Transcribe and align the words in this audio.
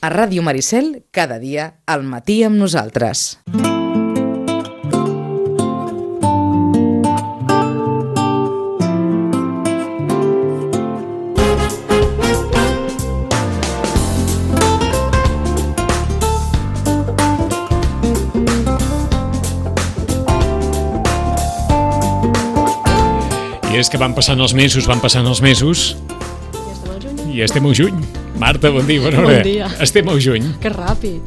A 0.00 0.08
Ràdio 0.14 0.44
Maricel, 0.46 1.02
cada 1.10 1.40
dia, 1.42 1.82
al 1.90 2.04
matí 2.06 2.44
amb 2.46 2.54
nosaltres. 2.54 3.40
I 23.66 23.82
és 23.82 23.90
que 23.90 23.98
van 23.98 24.14
passant 24.14 24.38
els 24.38 24.54
mesos, 24.54 24.86
van 24.86 25.02
passant 25.02 25.26
els 25.26 25.42
mesos, 25.42 25.96
i 27.38 27.44
estem 27.46 27.66
al 27.68 27.74
juny. 27.78 28.00
Marta, 28.38 28.70
bon 28.74 28.86
dia, 28.88 29.00
bona 29.02 29.20
Bon 29.22 29.30
hora. 29.30 29.42
dia. 29.46 29.68
Estem 29.84 30.08
al 30.10 30.18
juny. 30.22 30.48
Que 30.62 30.70
ràpid. 30.74 31.22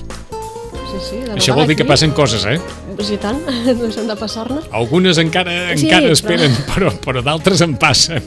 Sí, 0.92 0.98
sí. 1.08 1.18
de 1.24 1.38
Això 1.40 1.54
vol 1.56 1.70
dir 1.70 1.78
que 1.80 1.86
passen 1.88 2.12
coses, 2.12 2.44
eh? 2.46 2.58
Sí, 3.00 3.16
tant. 3.18 3.40
No 3.66 3.74
deixen 3.80 4.10
de 4.10 4.16
passar-ne. 4.20 4.60
Algunes 4.76 5.18
encara 5.24 5.54
Sí, 5.78 5.86
encara 5.88 6.10
però- 6.10 6.18
esperen, 6.18 6.58
però, 6.74 6.92
però 7.06 7.24
d'altres 7.24 7.62
en 7.64 7.78
passen. 7.80 8.22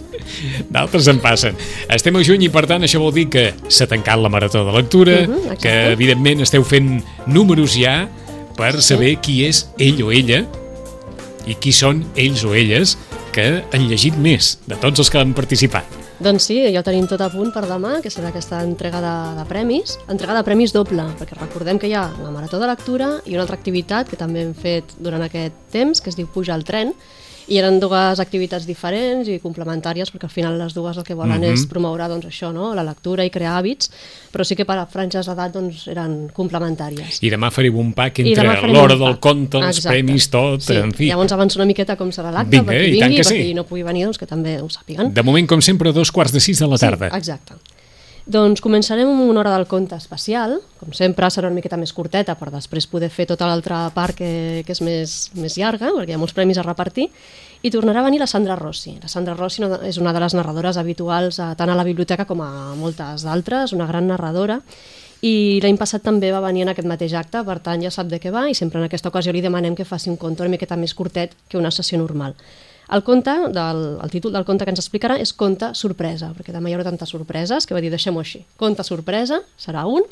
D'altres 0.73 1.07
en 1.13 1.21
passen. 1.21 1.59
Estem 1.93 2.17
a 2.17 2.23
juny 2.25 2.47
i, 2.49 2.51
per 2.55 2.65
tant, 2.71 2.83
això 2.89 3.03
vol 3.03 3.13
dir 3.13 3.27
que 3.29 3.51
s'ha 3.69 3.87
tancat 3.91 4.19
la 4.19 4.31
marató 4.33 4.65
de 4.65 4.73
lectura, 4.79 5.19
Mhm, 5.27 5.43
exacte. 5.53 5.63
que, 5.69 5.75
evidentment, 5.93 6.41
esteu 6.41 6.65
fent 6.65 7.03
números 7.27 7.77
ja 7.77 8.09
per 8.57 8.81
saber 8.83 9.19
qui 9.21 9.43
és 9.45 9.67
ell 9.79 10.01
o 10.03 10.11
ella 10.15 10.45
i 11.47 11.55
qui 11.61 11.73
són 11.77 12.01
ells 12.17 12.45
o 12.49 12.55
elles 12.57 12.97
que 13.35 13.63
han 13.75 13.89
llegit 13.91 14.17
més 14.17 14.55
de 14.67 14.77
tots 14.81 14.99
els 15.05 15.11
que 15.11 15.19
han 15.21 15.35
participat. 15.37 15.85
Doncs 16.23 16.45
sí, 16.47 16.61
ja 16.71 16.79
ho 16.79 16.87
tenim 16.87 17.09
tot 17.11 17.19
a 17.25 17.27
punt 17.27 17.51
per 17.51 17.65
demà, 17.67 17.97
que 18.03 18.11
serà 18.13 18.29
aquesta 18.31 18.61
entrega 18.63 19.01
de, 19.03 19.15
de 19.35 19.45
premis. 19.51 19.97
Entrega 20.07 20.37
de 20.37 20.45
premis 20.47 20.71
doble, 20.71 21.09
perquè 21.19 21.35
recordem 21.41 21.81
que 21.83 21.91
hi 21.91 21.97
ha 21.99 22.05
la 22.21 22.31
marató 22.31 22.61
de 22.63 22.69
lectura 22.71 23.09
i 23.27 23.35
una 23.35 23.43
altra 23.43 23.59
activitat 23.59 24.13
que 24.13 24.19
també 24.21 24.45
hem 24.45 24.53
fet 24.55 24.95
durant 25.03 25.25
aquest 25.27 25.59
temps, 25.75 25.99
que 25.99 26.13
es 26.13 26.19
diu 26.19 26.31
Puja 26.31 26.55
al 26.55 26.63
tren, 26.69 26.95
i 27.49 27.59
eren 27.61 27.79
dues 27.81 28.21
activitats 28.21 28.67
diferents 28.67 29.29
i 29.29 29.39
complementàries, 29.43 30.11
perquè 30.13 30.25
al 30.25 30.33
final 30.33 30.59
les 30.59 30.73
dues 30.75 30.97
el 30.97 31.05
que 31.05 31.15
volen 31.15 31.41
Mhm. 31.41 31.53
és 31.53 31.67
promoure 31.67 32.07
doncs, 32.09 32.27
això, 32.27 32.53
no? 32.53 32.75
la 32.75 32.83
lectura 32.83 33.25
i 33.25 33.31
crear 33.31 33.59
hàbits, 33.61 33.91
però 34.33 34.45
sí 34.45 34.57
que 34.57 34.65
per 34.65 34.79
a 34.79 34.87
franges 34.87 35.27
d'edat 35.27 35.53
doncs, 35.53 35.87
eren 35.89 36.31
complementàries. 36.33 37.19
I 37.23 37.31
demà 37.31 37.51
fareu 37.51 37.77
un 37.79 37.93
pack 37.93 38.19
I 38.21 38.33
entre 38.33 38.69
l'hora 38.73 38.97
del 38.97 39.19
conte, 39.21 39.59
els 39.59 39.79
Exacte. 39.79 39.99
premis, 39.99 40.31
tot, 40.31 40.61
sí. 40.63 40.75
en 40.75 40.93
fi. 40.93 41.07
Llavors 41.09 41.33
avanço 41.33 41.59
una 41.59 41.67
miqueta 41.67 41.97
com 41.97 42.11
serà 42.11 42.31
l'acte, 42.33 42.51
Vinga, 42.57 42.65
per 42.73 42.81
qui 42.81 42.97
i 42.97 42.99
tant 42.99 43.09
vingui, 43.11 43.23
que 43.23 43.29
per 43.29 43.43
sí. 43.47 43.55
no 43.55 43.65
pugui 43.65 43.83
venir, 43.83 44.05
doncs 44.05 44.19
que 44.19 44.27
també 44.27 44.61
ho 44.61 44.69
sàpiguen. 44.69 45.13
De 45.13 45.23
moment, 45.23 45.47
com 45.49 45.61
sempre, 45.61 45.93
dos 45.93 46.11
quarts 46.11 46.33
de 46.33 46.41
sis 46.41 46.59
de 46.59 46.67
la 46.67 46.79
tarda. 46.79 47.11
Sí, 47.11 47.17
exacte. 47.17 47.55
Doncs 48.25 48.63
començarem 48.65 49.05
amb 49.05 49.21
una 49.29 49.43
hora 49.43 49.51
del 49.53 49.67
conte 49.69 49.99
especial. 50.01 50.57
Com 50.81 50.95
sempre, 50.97 51.29
serà 51.29 51.51
una 51.51 51.59
miqueta 51.59 51.77
més 51.77 51.93
curteta 51.93 52.33
per 52.41 52.49
després 52.55 52.87
poder 52.89 53.11
fer 53.13 53.27
tota 53.29 53.45
l'altra 53.51 53.83
part 53.93 54.17
que, 54.17 54.63
que 54.65 54.73
és 54.73 54.81
més, 54.81 55.17
més 55.37 55.59
llarga, 55.61 55.91
perquè 55.93 56.15
hi 56.15 56.17
ha 56.17 56.21
molts 56.23 56.33
premis 56.33 56.57
a 56.57 56.65
repartir. 56.65 57.11
I 57.61 57.73
tornarà 57.73 58.01
a 58.01 58.09
venir 58.09 58.23
la 58.23 58.29
Sandra 58.29 58.57
Rossi. 58.57 58.97
La 59.03 59.13
Sandra 59.13 59.37
Rossi 59.37 59.65
és 59.85 60.01
una 60.01 60.17
de 60.17 60.25
les 60.25 60.37
narradores 60.37 60.81
habituals 60.81 61.37
a, 61.37 61.53
tant 61.55 61.69
a 61.69 61.77
la 61.77 61.85
biblioteca 61.85 62.25
com 62.25 62.41
a 62.41 62.73
moltes 62.81 63.29
d'altres, 63.29 63.77
una 63.77 63.89
gran 63.93 64.09
narradora. 64.09 64.61
I 65.25 65.61
l'any 65.61 65.77
passat 65.77 66.05
també 66.05 66.33
va 66.33 66.41
venir 66.45 66.65
en 66.65 66.73
aquest 66.73 66.89
mateix 66.89 67.13
acte, 67.21 67.45
per 67.45 67.61
tant 67.65 67.85
ja 67.85 67.93
sap 67.93 68.09
de 68.09 68.21
què 68.21 68.33
va 68.33 68.49
i 68.49 68.57
sempre 68.57 68.81
en 68.81 68.89
aquesta 68.89 69.13
ocasió 69.13 69.33
li 69.37 69.45
demanem 69.45 69.77
que 69.77 69.85
faci 69.85 70.09
un 70.13 70.17
conte 70.21 70.45
una 70.45 70.53
miqueta 70.53 70.81
més 70.81 70.97
curtet 70.97 71.37
que 71.49 71.61
una 71.61 71.73
sessió 71.73 72.01
normal. 72.01 72.37
El 72.93 73.03
conte, 73.03 73.31
del, 73.55 73.99
el 74.03 74.11
títol 74.11 74.33
del 74.33 74.45
conte 74.45 74.65
que 74.67 74.71
ens 74.75 74.81
explicarà 74.83 75.17
és 75.21 75.33
Conte 75.33 75.71
sorpresa, 75.75 76.33
perquè 76.37 76.53
demà 76.53 76.69
hi 76.69 76.75
haurà 76.77 76.85
tantes 76.85 77.09
sorpreses 77.09 77.65
que 77.67 77.75
va 77.75 77.81
dir 77.81 77.91
deixem-ho 77.91 78.21
així. 78.21 78.45
Conte 78.61 78.85
sorpresa, 78.85 79.41
serà 79.57 79.87
un, 79.89 80.03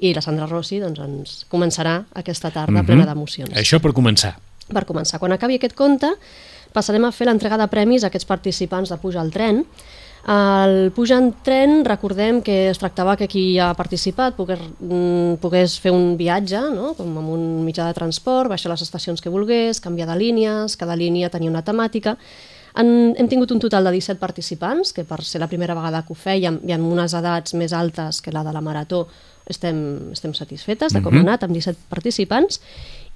i 0.00 0.14
la 0.14 0.22
Sandra 0.24 0.46
Rossi 0.46 0.78
doncs, 0.80 0.98
ens 1.00 1.46
començarà 1.52 2.04
aquesta 2.14 2.50
tarda 2.50 2.80
Mhm. 2.82 2.86
plena 2.86 3.06
d'emocions. 3.06 3.50
Això 3.52 3.80
per 3.80 3.92
començar. 3.92 4.36
Per 4.72 4.84
començar, 4.84 5.18
quan 5.20 5.32
acabi 5.32 5.54
aquest 5.56 5.74
conte, 5.74 6.08
passarem 6.72 7.04
a 7.04 7.12
fer 7.12 7.26
l'entrega 7.26 7.56
de 7.56 7.68
premis 7.68 8.02
a 8.02 8.08
aquests 8.08 8.26
participants 8.26 8.88
de 8.90 8.96
Puja 8.96 9.20
al 9.20 9.30
tren. 9.30 9.64
El 10.26 10.90
Puja 10.90 11.20
en 11.22 11.28
tren, 11.46 11.84
recordem 11.86 12.40
que 12.42 12.70
es 12.72 12.80
tractava 12.82 13.14
que 13.14 13.28
qui 13.30 13.60
ha 13.62 13.68
participat 13.78 14.34
pogués, 14.34 14.58
mm, 14.58 15.38
pogués 15.38 15.78
fer 15.78 15.92
un 15.94 16.16
viatge, 16.18 16.58
no? 16.74 16.94
com 16.98 17.12
amb 17.18 17.30
un 17.30 17.44
mitjà 17.64 17.86
de 17.86 17.94
transport, 17.94 18.50
baixar 18.50 18.72
les 18.72 18.82
estacions 18.82 19.22
que 19.22 19.30
volgués, 19.30 19.80
canviar 19.80 20.08
de 20.08 20.16
línies, 20.18 20.76
cada 20.76 20.96
línia 20.96 21.30
tenia 21.30 21.50
una 21.50 21.62
temàtica. 21.62 22.16
En, 22.74 23.14
hem 23.16 23.28
tingut 23.28 23.52
un 23.52 23.60
total 23.60 23.84
de 23.84 23.92
17 23.92 24.18
participants, 24.18 24.92
que 24.92 25.04
per 25.04 25.22
ser 25.22 25.40
la 25.40 25.48
primera 25.48 25.74
vegada 25.78 26.02
que 26.02 26.12
ho 26.12 26.16
fèiem 26.18 26.58
i 26.66 26.72
amb 26.72 26.90
unes 26.90 27.14
edats 27.14 27.54
més 27.54 27.72
altes 27.72 28.20
que 28.20 28.32
la 28.32 28.42
de 28.44 28.52
la 28.52 28.60
marató 28.60 29.06
estem, 29.46 30.10
estem 30.12 30.34
satisfetes 30.34 30.92
de 30.92 31.02
com 31.02 31.14
Mhm. 31.14 31.18
ha 31.18 31.22
anat, 31.22 31.44
amb 31.44 31.54
17 31.54 31.78
participants, 31.88 32.60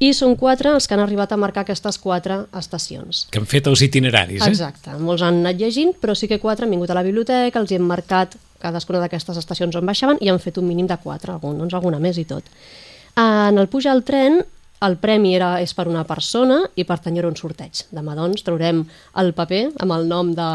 i 0.00 0.14
són 0.16 0.32
quatre 0.40 0.72
els 0.72 0.88
que 0.88 0.96
han 0.96 1.02
arribat 1.04 1.32
a 1.34 1.38
marcar 1.40 1.66
aquestes 1.66 1.98
quatre 2.00 2.38
estacions. 2.56 3.26
Que 3.30 3.40
han 3.40 3.48
fet 3.48 3.68
els 3.68 3.82
itineraris, 3.84 4.40
eh? 4.40 4.48
Exacte, 4.48 4.94
molts 4.96 5.24
han 5.26 5.42
anat 5.42 5.60
llegint, 5.60 5.92
però 6.00 6.14
sí 6.16 6.28
que 6.30 6.40
quatre 6.40 6.64
han 6.64 6.72
vingut 6.72 6.90
a 6.90 6.96
la 6.96 7.04
biblioteca, 7.04 7.60
els 7.60 7.70
hi 7.70 7.76
hem 7.76 7.84
marcat 7.84 8.38
cadascuna 8.60 9.02
d'aquestes 9.02 9.36
estacions 9.40 9.76
on 9.76 9.84
baixaven 9.88 10.20
i 10.24 10.32
han 10.32 10.40
fet 10.40 10.56
un 10.60 10.68
mínim 10.68 10.88
de 10.88 10.96
quatre, 11.02 11.34
algun, 11.36 11.60
doncs 11.60 11.76
alguna 11.76 12.00
més 12.00 12.16
i 12.20 12.24
tot. 12.28 12.48
En 13.20 13.60
el 13.60 13.68
pujar 13.68 13.92
al 13.92 14.02
tren, 14.08 14.40
el 14.82 14.96
premi 14.96 15.34
era, 15.36 15.60
és 15.60 15.74
per 15.76 15.86
una 15.88 16.04
persona 16.08 16.62
i 16.74 16.84
per 16.88 16.96
haurà 17.04 17.26
un 17.28 17.36
sorteig. 17.36 17.82
Demà, 17.92 18.14
doncs, 18.16 18.42
traurem 18.42 18.86
el 19.20 19.32
paper 19.36 19.72
amb 19.78 19.92
el 19.92 20.06
nom 20.08 20.30
de, 20.34 20.46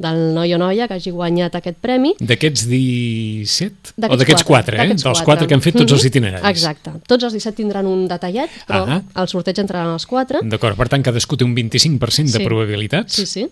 del 0.00 0.32
noi 0.34 0.54
o 0.54 0.58
noia 0.58 0.86
que 0.88 0.94
hagi 0.94 1.10
guanyat 1.12 1.54
aquest 1.56 1.76
premi 1.84 2.14
D'aquests 2.18 2.64
17? 2.70 3.92
O 3.96 4.00
D'aquests 4.00 4.18
d'aquests 4.22 4.44
4, 4.48 4.76
eh? 4.80 4.88
Dels 4.94 5.22
4 5.22 5.46
que 5.46 5.54
han 5.54 5.60
fet 5.64 5.76
tots 5.76 5.92
els 5.92 6.02
Mhm. 6.02 6.06
itineraris. 6.08 6.48
Exacte. 6.50 6.90
Tots 7.06 7.24
els 7.24 7.32
17 7.34 7.56
tindran 7.56 7.86
un 7.86 8.06
detallet, 8.08 8.48
però 8.66 8.84
Ah. 8.88 9.02
al 9.14 9.28
sorteig 9.28 9.58
entraran 9.58 9.92
els 9.92 10.06
4. 10.06 10.40
D'acord, 10.42 10.76
per 10.76 10.88
tant, 10.88 11.02
cadascú 11.04 11.36
té 11.36 11.44
un 11.44 11.54
25% 11.54 12.32
de 12.32 12.38
Sí. 12.38 12.44
probabilitats. 12.44 13.12
Sí, 13.14 13.26
sí. 13.26 13.48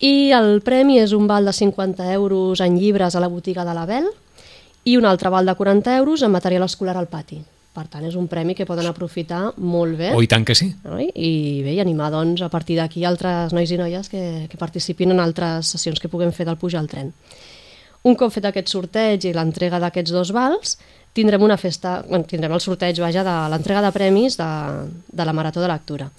I 0.00 0.32
el 0.32 0.62
premi 0.62 0.98
és 0.98 1.12
un 1.12 1.26
val 1.26 1.44
de 1.44 1.52
50 1.52 2.12
euros 2.12 2.60
en 2.60 2.78
llibres 2.78 3.14
a 3.14 3.20
la 3.20 3.28
botiga 3.28 3.64
de 3.64 3.74
l'Abel 3.74 4.06
i 4.84 4.96
un 4.96 5.04
altre 5.04 5.28
val 5.28 5.44
de 5.46 5.54
40 5.54 5.96
euros 5.96 6.22
en 6.22 6.30
material 6.30 6.62
escolar 6.62 6.96
al 6.96 7.06
pati. 7.06 7.42
Per 7.80 7.86
tant, 7.88 8.04
és 8.04 8.16
un 8.20 8.26
premi 8.28 8.52
que 8.52 8.66
poden 8.68 8.84
aprofitar 8.90 9.54
molt 9.56 9.96
bé. 9.96 10.10
Oh, 10.12 10.20
i 10.20 10.28
tant 10.28 10.44
que 10.44 10.52
sí. 10.58 10.66
Oi? 10.84 11.06
I 11.16 11.30
bé, 11.64 11.72
i 11.78 11.80
animar 11.80 12.10
doncs, 12.12 12.42
a 12.44 12.50
partir 12.52 12.76
d'aquí 12.76 13.06
altres 13.08 13.54
nois 13.56 13.72
i 13.72 13.78
noies 13.80 14.12
que, 14.12 14.24
que 14.52 14.60
participin 14.60 15.14
en 15.14 15.22
altres 15.24 15.70
sessions 15.72 16.02
que 16.02 16.10
puguem 16.12 16.34
fer 16.36 16.44
del 16.44 16.58
pujar 16.60 16.82
al 16.82 16.90
tren. 16.92 17.14
Un 18.04 18.18
cop 18.20 18.34
fet 18.34 18.50
aquest 18.50 18.68
sorteig 18.68 19.24
i 19.24 19.32
l'entrega 19.32 19.80
d'aquests 19.80 20.12
dos 20.12 20.34
vals, 20.36 20.76
tindrem 21.16 21.48
una 21.48 21.56
festa, 21.56 22.02
bueno, 22.04 22.28
tindrem 22.28 22.52
el 22.52 22.60
sorteig 22.60 23.00
vaja, 23.00 23.24
de 23.24 23.38
l'entrega 23.54 23.86
de 23.86 23.94
premis 23.96 24.36
de, 24.36 24.52
de 25.08 25.28
la 25.30 25.36
Marató 25.40 25.64
de 25.64 25.72
Lectura. 25.72 26.12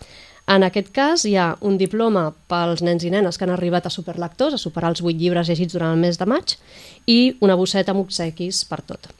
En 0.49 0.65
aquest 0.65 0.89
cas 0.89 1.29
hi 1.29 1.37
ha 1.37 1.51
un 1.61 1.77
diploma 1.77 2.31
pels 2.49 2.81
nens 2.81 3.05
i 3.05 3.13
nenes 3.13 3.37
que 3.37 3.45
han 3.45 3.53
arribat 3.53 3.85
a 3.85 3.93
superlectors, 3.93 4.57
a 4.57 4.65
superar 4.65 4.95
els 4.95 5.05
8 5.05 5.13
llibres 5.13 5.53
llegits 5.53 5.77
durant 5.77 5.93
el 5.93 6.01
mes 6.01 6.17
de 6.17 6.25
maig, 6.25 6.57
i 7.05 7.35
una 7.45 7.59
bosseta 7.59 7.93
amb 7.93 8.01
obsequis 8.07 8.65
per 8.65 8.81
tot 8.81 9.13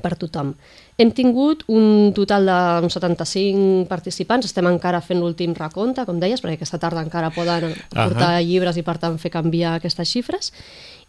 per 0.00 0.14
tothom. 0.16 0.54
Hem 1.00 1.10
tingut 1.12 1.64
un 1.72 2.12
total 2.16 2.46
d'uns 2.48 2.94
75 2.96 3.88
participants, 3.90 4.46
estem 4.48 4.68
encara 4.70 5.02
fent 5.04 5.20
l'últim 5.20 5.52
recompte, 5.56 6.04
com 6.08 6.20
deies, 6.22 6.40
perquè 6.40 6.60
aquesta 6.60 6.80
tarda 6.80 7.02
encara 7.04 7.32
poden 7.34 7.74
portar 7.92 8.38
llibres 8.40 8.78
i 8.78 8.86
per 8.86 8.96
tant 9.02 9.18
fer 9.20 9.32
canviar 9.34 9.76
aquestes 9.76 10.08
xifres, 10.08 10.52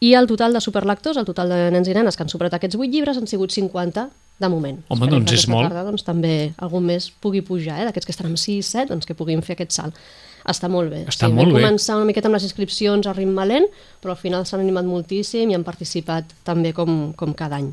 i 0.04 0.14
el 0.20 0.28
total 0.28 0.56
de 0.56 0.60
superlectors, 0.64 1.20
el 1.20 1.28
total 1.28 1.54
de 1.54 1.62
nens 1.72 1.88
i 1.88 1.96
nenes 1.96 2.18
que 2.18 2.26
han 2.26 2.32
superat 2.32 2.58
aquests 2.58 2.76
8 2.80 2.92
llibres 2.92 3.20
han 3.20 3.30
sigut 3.30 3.56
50 3.56 4.10
de 4.40 4.50
moment. 4.50 4.82
Home, 4.90 5.06
Esperem 5.06 5.14
doncs 5.14 5.32
que 5.32 5.40
és 5.40 5.48
molt. 5.52 5.70
Tarda, 5.70 5.86
doncs, 5.88 6.04
també 6.04 6.34
algun 6.58 6.88
més 6.90 7.08
pugui 7.24 7.44
pujar, 7.46 7.80
eh? 7.80 7.88
d'aquests 7.88 8.10
que 8.10 8.16
estan 8.16 8.32
amb 8.32 8.42
6, 8.42 8.72
7, 8.76 8.90
doncs 8.92 9.08
que 9.08 9.16
puguin 9.16 9.44
fer 9.46 9.56
aquest 9.56 9.76
salt. 9.78 10.00
Està 10.50 10.68
molt 10.68 10.92
bé. 10.92 11.06
Està 11.08 11.30
sí, 11.30 11.36
molt 11.36 11.54
vam 11.54 11.56
bé. 11.56 11.64
començar 11.64 11.96
una 11.96 12.10
miqueta 12.10 12.28
amb 12.28 12.36
les 12.36 12.48
inscripcions 12.50 13.08
a 13.08 13.14
ritme 13.16 13.46
lent, 13.48 13.70
però 14.04 14.16
al 14.16 14.20
final 14.20 14.44
s'han 14.48 14.64
animat 14.66 14.88
moltíssim 14.90 15.52
i 15.52 15.56
han 15.56 15.64
participat 15.64 16.36
també 16.44 16.74
com, 16.76 17.14
com 17.16 17.32
cada 17.38 17.62
any. 17.62 17.72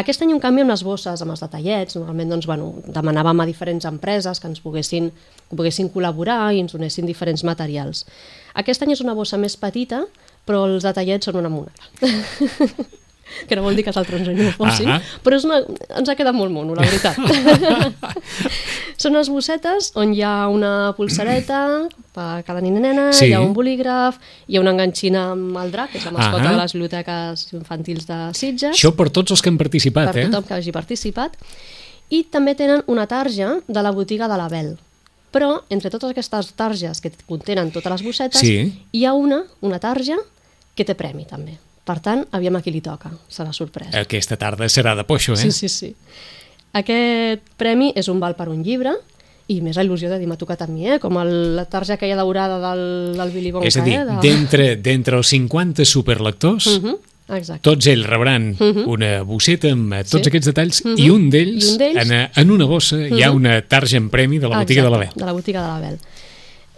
Aquest 0.00 0.22
any 0.24 0.32
un 0.32 0.40
canvi 0.40 0.64
amb 0.64 0.72
les 0.72 0.84
bosses, 0.86 1.20
amb 1.20 1.34
els 1.34 1.42
detallets. 1.44 1.98
Normalment 1.98 2.32
doncs, 2.32 2.48
bueno, 2.48 2.70
demanàvem 2.86 3.42
a 3.42 3.48
diferents 3.48 3.86
empreses 3.88 4.40
que 4.40 4.48
ens 4.48 4.62
poguessin, 4.64 5.10
que 5.50 5.58
poguessin 5.58 5.92
col·laborar 5.92 6.54
i 6.54 6.62
ens 6.64 6.72
donessin 6.72 7.08
diferents 7.08 7.44
materials. 7.44 8.06
Aquest 8.54 8.82
any 8.84 8.96
és 8.96 9.04
una 9.04 9.16
bossa 9.18 9.40
més 9.40 9.58
petita, 9.60 10.04
però 10.48 10.64
els 10.70 10.88
detallets 10.88 11.28
són 11.28 11.42
una 11.42 11.52
monada. 11.52 11.92
que 13.48 13.56
no 13.56 13.62
vol 13.62 13.76
dir 13.76 13.84
que 13.84 13.90
els 13.90 13.96
altres 13.96 14.20
no 14.26 14.32
ho 14.48 14.52
fossin, 14.52 14.88
Ah. 14.88 15.00
però 15.24 15.36
és 15.36 15.44
una, 15.44 15.60
ens 15.98 16.08
ha 16.08 16.14
quedat 16.16 16.34
molt 16.34 16.50
mono, 16.52 16.74
la 16.74 16.82
veritat. 16.82 17.16
Són 19.02 19.14
unes 19.16 19.28
bossetes 19.32 19.90
on 19.98 20.12
hi 20.14 20.22
ha 20.22 20.46
una 20.52 20.92
pulsareta 20.96 21.88
per 22.14 22.42
cada 22.46 22.60
nen 22.62 22.76
i 22.76 22.80
nena, 22.84 23.08
Sí. 23.12 23.26
hi 23.30 23.32
ha 23.34 23.40
un 23.40 23.52
bolígraf, 23.56 24.18
hi 24.48 24.56
ha 24.56 24.60
una 24.60 24.70
enganxina 24.74 25.30
amb 25.32 25.56
el 25.58 25.70
drac, 25.72 25.90
que 25.92 25.98
és 25.98 26.04
la 26.04 26.12
mascota 26.12 26.48
Ah. 26.48 26.52
de 26.52 26.56
les 26.60 26.72
biblioteques 26.72 27.52
infantils 27.52 28.06
de 28.06 28.18
Sitges 28.34 28.76
Això 28.76 28.94
per 28.94 29.10
tots 29.10 29.30
els 29.32 29.42
que 29.42 29.48
han 29.50 29.58
participat, 29.58 30.12
per 30.12 30.18
eh? 30.22 30.26
tothom 30.28 30.44
que 30.44 30.54
hagi 30.54 30.72
participat. 30.72 31.36
I 32.10 32.24
també 32.24 32.54
tenen 32.54 32.82
una 32.86 33.06
tarja 33.06 33.60
de 33.66 33.82
la 33.82 33.90
botiga 33.90 34.28
de 34.28 34.36
l'Abel. 34.36 34.78
Però, 35.32 35.62
entre 35.70 35.88
totes 35.88 36.10
aquestes 36.10 36.52
targes 36.52 37.00
que 37.00 37.10
contenen 37.26 37.70
totes 37.72 37.90
les 37.90 38.02
bossetes, 38.02 38.40
Sí. 38.40 38.84
hi 38.92 39.04
ha 39.06 39.14
una, 39.14 39.44
una 39.62 39.78
tarja, 39.78 40.16
que 40.76 40.84
té 40.84 40.94
premi 40.94 41.24
també. 41.24 41.58
Per 41.84 41.98
tant, 42.00 42.24
aviam 42.30 42.54
a 42.56 42.60
qui 42.62 42.70
li 42.70 42.80
toca, 42.80 43.10
serà 43.28 43.52
sorpresa. 43.52 43.90
Aquesta 44.00 44.36
tarda 44.38 44.68
serà 44.68 44.94
de 44.94 45.02
poixo, 45.04 45.32
eh? 45.32 45.36
Sí, 45.36 45.50
sí, 45.50 45.68
sí. 45.68 45.94
Aquest 46.72 47.42
premi 47.60 47.90
és 47.98 48.08
un 48.08 48.20
val 48.22 48.36
per 48.38 48.48
un 48.48 48.62
llibre 48.64 48.94
i 49.52 49.58
més 49.60 49.76
la 49.76 49.82
il·lusió 49.84 50.08
de 50.08 50.16
dir 50.20 50.28
m'ha 50.30 50.38
tocat 50.40 50.62
a 50.64 50.68
mi, 50.70 50.86
eh? 50.88 50.98
com 51.02 51.18
el, 51.20 51.32
la 51.58 51.64
tarja 51.68 51.94
aquella 51.98 52.16
daurada 52.16 52.60
del, 52.62 52.84
del 53.18 53.32
Willy 53.34 53.50
Wonka. 53.52 53.68
És 53.68 53.76
a 53.76 53.82
dir, 53.84 53.98
eh? 53.98 54.04
de... 54.08 54.20
d'entre 54.22 54.68
d'entre 54.80 55.18
els 55.18 55.32
50 55.34 55.84
superlectors, 55.84 56.66
Uh 56.66 56.82
-huh. 56.82 56.98
Exacte. 57.36 57.62
tots 57.62 57.86
ells 57.86 58.06
rebran 58.06 58.56
una 58.86 59.22
bosseta 59.22 59.70
amb 59.70 59.92
tots 59.94 60.14
Mhm. 60.14 60.22
Sí. 60.22 60.28
aquests 60.28 60.46
detalls 60.46 60.84
Mhm. 60.84 61.10
un 61.10 61.30
d'ells, 61.30 61.64
I 61.64 61.72
un 61.72 61.78
d'ells- 61.78 62.10
en, 62.10 62.30
en 62.36 62.50
una 62.50 62.64
bossa, 62.64 62.96
hi 63.08 63.22
ha 63.22 63.30
Mhm. 63.30 63.36
una 63.36 63.62
tarja 63.62 63.96
en 63.96 64.08
premi 64.10 64.38
de 64.38 64.48
la 64.48 64.58
botiga 64.58 64.82
de 64.84 64.90
la 64.90 64.96
Bel. 64.98 65.06
Exacte, 65.08 65.20
de 65.20 65.26
la 65.26 65.32
botiga 65.32 65.62
de 65.62 65.68
la 65.68 65.80
Bel. 65.80 65.98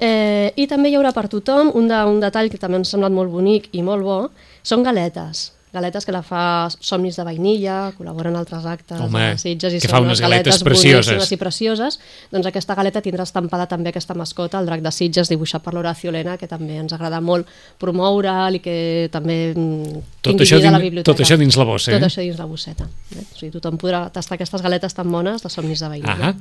Eh, 0.01 0.53
I 0.57 0.67
també 0.67 0.89
hi 0.91 0.97
haurà 0.97 1.13
per 1.13 1.29
tothom 1.29 1.71
un, 1.75 1.87
de, 1.87 1.95
un 2.05 2.19
detall 2.21 2.51
que 2.51 2.59
també 2.59 2.77
ens 2.79 2.89
ha 2.89 2.91
semblat 2.93 3.13
molt 3.13 3.31
bonic 3.31 3.69
i 3.73 3.83
molt 3.83 4.03
bo, 4.03 4.31
són 4.65 4.83
galetes. 4.83 5.51
Galetes 5.75 6.05
que 6.07 6.13
la 6.15 6.21
fa 6.23 6.69
Somnis 6.71 7.17
de 7.19 7.25
Vainilla, 7.27 7.89
col·laboren 7.99 8.31
en 8.31 8.37
altres 8.39 8.63
actes 8.71 9.01
Home, 9.03 9.25
de 9.33 9.39
Sitges 9.43 9.75
i 9.75 9.81
que 9.83 9.89
són 9.89 9.97
fa 9.97 10.01
unes 10.05 10.21
galetes 10.23 10.61
precioses. 10.63 11.09
boníssimes 11.11 11.33
i 11.35 11.39
precioses. 11.41 11.97
Doncs 12.31 12.47
aquesta 12.47 12.77
galeta 12.79 13.03
tindrà 13.03 13.27
estampada 13.27 13.67
també 13.67 13.91
aquesta 13.91 14.15
mascota, 14.15 14.61
el 14.63 14.69
drac 14.71 14.85
de 14.87 14.93
Sitges, 14.95 15.27
dibuixat 15.33 15.65
per 15.67 15.75
l'Horacio 15.75 16.13
Lena, 16.15 16.37
que 16.39 16.47
també 16.47 16.77
ens 16.79 16.95
agrada 16.95 17.19
molt 17.21 17.51
promoure'l 17.83 18.55
i 18.61 18.63
que 18.63 18.77
també 19.11 19.39
mm, 19.57 20.05
Tot 20.23 20.47
això 20.47 20.61
a 20.63 20.71
la 20.71 20.79
biblioteca. 20.79 21.11
tot 21.11 21.25
això 21.27 21.37
dins 21.43 21.59
la 21.59 21.67
bossa, 21.67 21.91
Tot 21.91 22.07
eh? 22.07 22.07
això 22.07 22.23
dins 22.23 22.39
la 22.39 22.47
bosseta. 22.47 22.87
Eh? 23.17 23.25
O 23.27 23.37
sigui, 23.41 23.51
tothom 23.59 23.77
podrà 23.83 24.07
tastar 24.15 24.39
aquestes 24.39 24.63
galetes 24.63 24.95
tan 24.95 25.11
bones 25.11 25.43
de 25.43 25.51
Somnis 25.51 25.83
de 25.83 25.89
Vainilla. 25.91 26.15
Ahà. 26.31 26.35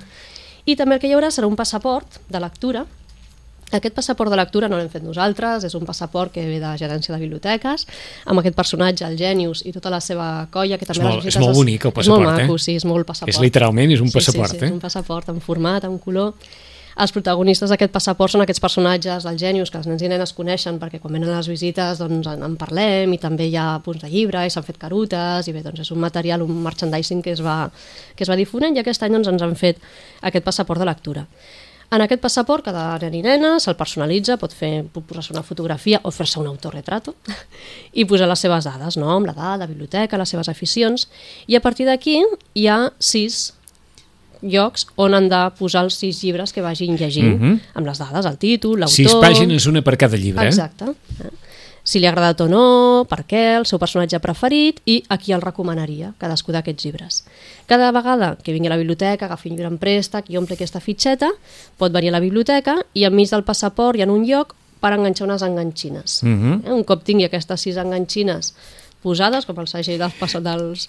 I 0.69 0.77
també 0.77 0.95
el 0.95 1.01
que 1.01 1.09
hi 1.09 1.17
haurà 1.17 1.33
serà 1.33 1.49
un 1.49 1.57
passaport 1.57 2.21
de 2.29 2.39
lectura. 2.39 2.85
Aquest 3.73 3.95
passaport 3.95 4.29
de 4.29 4.37
lectura 4.37 4.67
no 4.69 4.77
l'hem 4.77 4.89
fet 4.93 5.03
nosaltres, 5.03 5.63
és 5.65 5.73
un 5.75 5.85
passaport 5.85 6.31
que 6.31 6.43
ve 6.45 6.59
de 6.61 6.73
gerència 6.77 7.13
de 7.15 7.19
biblioteques, 7.21 7.87
amb 8.25 8.39
aquest 8.43 8.55
personatge, 8.55 9.05
el 9.07 9.17
Genius, 9.17 9.63
i 9.65 9.71
tota 9.73 9.89
la 9.89 9.99
seva 10.01 10.47
colla, 10.51 10.77
que 10.77 10.85
també 10.85 11.01
És 11.01 11.09
molt- 11.09 11.25
és 11.25 11.37
molt 11.39 11.51
es- 11.51 11.57
bonic, 11.57 11.85
el 11.85 11.89
És 11.89 12.07
molt 12.07 12.21
passaport, 12.23 12.39
eh? 12.39 12.43
maco, 12.47 12.57
sí, 12.57 12.75
és 12.75 12.85
molt 12.85 13.05
passaport. 13.07 13.33
És 13.35 13.41
literalment, 13.41 13.91
és 13.91 14.01
un 14.01 14.09
Sí, 14.09 14.19
passaport, 14.19 14.51
sí, 14.51 14.57
sí, 14.59 14.63
eh? 14.63 14.67
és 14.67 14.71
un 14.73 14.79
passaport 14.79 15.29
en 15.29 15.41
format, 15.41 15.83
en 15.85 15.97
color. 15.97 16.33
Els 16.95 17.11
protagonistes 17.11 17.71
d'aquest 17.71 17.89
passaport 17.91 18.29
són 18.31 18.41
aquests 18.43 18.59
personatges 18.61 19.23
del 19.23 19.35
Genius 19.39 19.71
que 19.71 19.79
els 19.79 19.87
nens 19.87 19.99
i 20.03 20.07
nenes 20.07 20.31
coneixen 20.31 20.77
perquè 20.79 20.99
quan 21.01 21.11
venen 21.15 21.29
a 21.33 21.37
les 21.39 21.47
visites 21.47 21.97
doncs, 21.97 22.27
en, 22.27 22.43
en 22.43 22.55
parlem 22.55 23.11
i 23.11 23.17
també 23.17 23.47
hi 23.49 23.55
ha 23.57 23.79
punts 23.83 24.03
de 24.03 24.09
llibre 24.11 24.45
i 24.45 24.49
s'han 24.51 24.61
fet 24.63 24.77
carutes 24.77 25.47
i 25.47 25.51
bé, 25.53 25.63
doncs 25.63 25.79
és 25.79 25.89
un 25.89 25.97
material, 25.97 26.43
un 26.43 26.61
merchandising 26.61 27.23
que 27.23 27.31
es 27.31 27.41
va, 27.41 27.71
que 28.15 28.23
es 28.23 28.29
va 28.29 28.35
difonent 28.37 28.77
i 28.77 28.79
aquest 28.83 29.01
any 29.01 29.11
doncs, 29.11 29.27
ens 29.27 29.41
han 29.41 29.55
fet 29.55 29.79
aquest 30.21 30.45
passaport 30.45 30.77
de 30.79 30.85
lectura. 30.85 31.25
En 31.93 32.01
aquest 32.01 32.21
passaport, 32.23 32.65
cada 32.65 32.97
nen 33.03 33.13
i 33.19 33.21
nena 33.21 33.59
se'l 33.61 33.75
personalitza, 33.77 34.37
pot, 34.41 34.53
fer, 34.57 34.83
pot 34.93 35.03
posar-se 35.05 35.33
una 35.35 35.43
fotografia 35.45 35.99
o 36.03 36.11
fer-se 36.11 36.39
un 36.41 36.47
autorretrato 36.49 37.13
i 37.99 38.05
posar 38.09 38.25
les 38.31 38.41
seves 38.41 38.65
dades, 38.65 38.97
nom, 38.97 39.27
l'edat, 39.27 39.59
la 39.61 39.67
biblioteca, 39.69 40.17
les 40.17 40.31
seves 40.33 40.49
aficions, 40.49 41.05
i 41.45 41.55
a 41.55 41.61
partir 41.61 41.85
d'aquí 41.85 42.17
hi 42.57 42.65
ha 42.71 42.79
sis 42.97 43.51
llocs 44.43 44.87
on 44.99 45.13
han 45.15 45.29
de 45.31 45.39
posar 45.59 45.85
els 45.85 45.95
sis 46.01 46.17
llibres 46.23 46.51
que 46.51 46.61
vagin 46.65 46.97
llegint, 46.99 47.37
Mhm. 47.39 47.59
amb 47.79 47.87
les 47.87 47.99
dades, 48.01 48.25
el 48.25 48.37
títol, 48.37 48.79
l'autor... 48.79 48.95
Sis 48.95 49.13
pàgines, 49.13 49.67
una 49.69 49.81
per 49.81 49.95
cada 49.97 50.17
llibre, 50.17 50.43
eh? 50.43 50.49
Exacte. 50.49 50.89
Eh? 51.23 51.29
Si 51.83 51.99
li 51.99 52.05
ha 52.07 52.11
agradat 52.13 52.39
o 52.41 52.47
no, 52.47 53.05
per 53.11 53.25
què, 53.27 53.57
el 53.59 53.65
seu 53.67 53.77
personatge 53.79 54.19
preferit 54.23 54.77
i 54.87 55.01
a 55.11 55.17
qui 55.19 55.33
el 55.35 55.41
recomanaria, 55.43 56.13
cadascú 56.17 56.53
d'aquests 56.55 56.85
llibres. 56.85 57.17
Cada 57.67 57.91
vegada 57.91 58.37
que 58.41 58.53
vingui 58.55 58.69
a 58.69 58.73
la 58.73 58.77
biblioteca, 58.79 59.25
agafi 59.27 59.49
un 59.49 59.57
llibre 59.57 59.67
en 59.67 59.77
préstec 59.81 60.29
i 60.31 60.37
omple 60.39 60.55
aquesta 60.55 60.79
fitxeta, 60.79 61.27
pot 61.77 61.91
venir 61.91 62.13
a 62.13 62.15
la 62.15 62.21
biblioteca 62.23 62.77
i 62.95 63.03
enmig 63.03 63.29
del 63.33 63.43
passaport 63.43 63.99
hi 63.99 64.05
ha 64.05 64.07
un 64.07 64.23
lloc 64.25 64.55
per 64.79 64.93
enganxar 64.95 65.27
unes 65.27 65.43
enganxines. 65.43 66.21
Mhm. 66.23 66.61
eh? 66.65 66.71
Un 66.71 66.83
cop 66.87 67.03
tingui 67.03 67.25
aquestes 67.27 67.61
sis 67.61 67.75
enganxines 67.77 68.53
posades, 69.03 69.43
com 69.45 69.59
el 69.59 69.67
segell 69.67 69.99
dels, 69.99 70.13
passa- 70.15 70.39
dels 70.39 70.87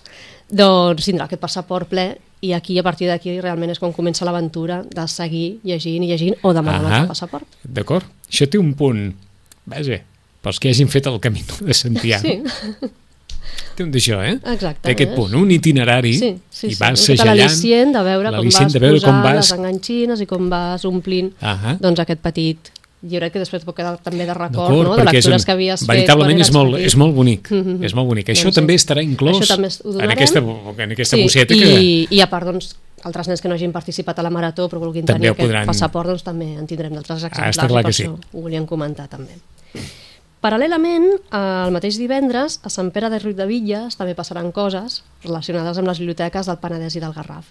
doncs 0.49 1.05
tindrà 1.08 1.25
aquest 1.26 1.41
passaport 1.43 1.88
ple 1.91 2.19
i 2.41 2.52
aquí, 2.55 2.79
a 2.79 2.82
partir 2.87 3.08
d'aquí, 3.11 3.41
realment 3.41 3.70
és 3.75 3.81
quan 3.82 3.93
comença 3.93 4.25
l'aventura 4.25 4.85
de 4.87 5.08
seguir 5.08 5.58
llegint 5.64 6.05
i 6.05 6.06
llegint 6.12 6.37
o 6.43 6.52
demanant 6.55 6.87
Ahà. 6.87 7.00
el 7.02 7.08
passaport. 7.08 7.46
D'acord? 7.64 8.06
Això 8.31 8.46
té 8.49 8.58
un 8.58 8.75
punt... 8.79 9.14
Vaja, 9.67 9.99
pels 10.44 10.61
que 10.61 10.70
hagin 10.70 10.88
fet 10.93 11.08
el 11.11 11.19
camí 11.25 11.43
de 11.64 11.75
Santiago. 11.75 12.29
Sí. 12.29 12.93
Té 13.75 13.82
un 13.82 13.91
d'això, 13.91 14.20
eh? 14.23 14.37
Exacte, 14.52 14.85
Té 14.87 14.93
aquest 14.94 15.11
eh? 15.12 15.17
punt, 15.17 15.32
un 15.35 15.50
itinerari, 15.50 16.12
Sí, 16.14 16.29
sí, 16.50 16.69
i 16.69 16.75
sí. 16.75 16.79
vas 16.79 16.94
miqueta 16.94 17.06
segellant... 17.08 17.41
L'al·licient 17.50 17.93
de 17.96 18.02
veure 18.06 18.31
com 18.37 18.49
vas 18.52 18.73
de 18.76 18.82
veure 18.82 19.00
posar 19.00 19.11
com 19.11 19.25
vas... 19.25 19.37
les 19.41 19.50
enganxines 19.56 20.23
i 20.23 20.26
com 20.31 20.46
vas 20.52 20.85
omplint 20.87 21.32
Ahà. 21.43 21.75
doncs, 21.82 21.99
aquest 22.05 22.23
petit 22.23 22.70
llibret 23.05 23.35
que 23.35 23.43
després 23.43 23.67
pot 23.67 23.75
quedar 23.76 23.96
també 24.00 24.25
de 24.25 24.32
record 24.32 24.73
no? 24.73 24.94
de 24.96 25.05
lectures 25.05 25.43
un- 25.43 25.44
que 25.44 25.52
havies 25.52 25.82
fet 25.82 25.91
veritablement 25.91 26.41
és 26.41 26.52
molt, 26.55 26.79
és 26.81 26.94
molt 26.96 27.14
bonic, 27.19 27.50
Mhm. 27.50 27.82
és 27.85 27.94
molt 27.99 28.08
bonic. 28.08 28.31
Això 28.32 28.46
Doncs 28.49 28.55
sí. 28.55 28.61
també 28.62 28.75
estarà 28.79 29.02
inclòs 29.05 29.43
Això 29.43 29.56
també 29.56 29.69
en 30.06 30.11
aquesta, 30.14 30.38
en 30.41 30.94
aquesta 30.96 31.17
bosseta 31.20 31.55
i, 31.55 31.58
que... 31.61 32.14
I 32.17 32.20
a 32.25 32.29
part, 32.31 32.46
doncs, 32.49 32.76
altres 33.05 33.29
nens 33.29 33.43
que 33.43 33.49
no 33.50 33.58
hagin 33.58 33.73
participat 33.75 34.19
a 34.19 34.23
la 34.25 34.31
marató 34.31 34.69
però 34.70 34.79
vulguin 34.81 35.05
També 35.05 35.26
tenir 35.26 35.35
aquest 35.35 35.44
podran- 35.50 35.67
passaport, 35.69 36.08
doncs 36.14 36.23
també 36.25 36.55
en 36.55 36.67
tindrem 36.70 36.94
d'altres 36.94 37.26
exemplars 37.26 37.58
està 37.58 37.67
clar 37.69 37.85
que 37.85 37.93
sí. 37.93 38.06
ho 38.08 38.17
volíem 38.32 38.64
comentar 38.70 39.08
també. 39.12 39.35
Paral·lelament, 40.44 41.06
el 41.32 41.70
mateix 41.73 41.96
divendres, 41.96 42.58
a 42.69 42.69
Sant 42.69 42.91
Pere 42.93 43.08
de 43.08 43.17
Riu 43.23 43.32
de 43.32 43.46
Villes 43.49 43.94
també 43.96 44.12
passaran 44.19 44.50
coses 44.52 44.99
relacionades 45.23 45.81
amb 45.81 45.88
les 45.88 46.02
biblioteques 46.02 46.50
del 46.50 46.58
Penedès 46.61 46.99
i 46.99 47.00
del 47.00 47.14
Garraf. 47.17 47.49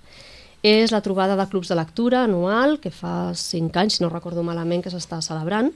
És 0.62 0.94
la 0.94 1.02
trobada 1.02 1.34
de 1.40 1.48
clubs 1.50 1.72
de 1.74 1.80
lectura 1.80 2.22
anual, 2.28 2.78
que 2.84 2.92
fa 2.94 3.34
cinc 3.34 3.82
anys, 3.82 3.98
si 3.98 4.06
no 4.06 4.12
recordo 4.14 4.46
malament, 4.46 4.86
que 4.86 4.94
s'està 4.94 5.24
celebrant, 5.26 5.74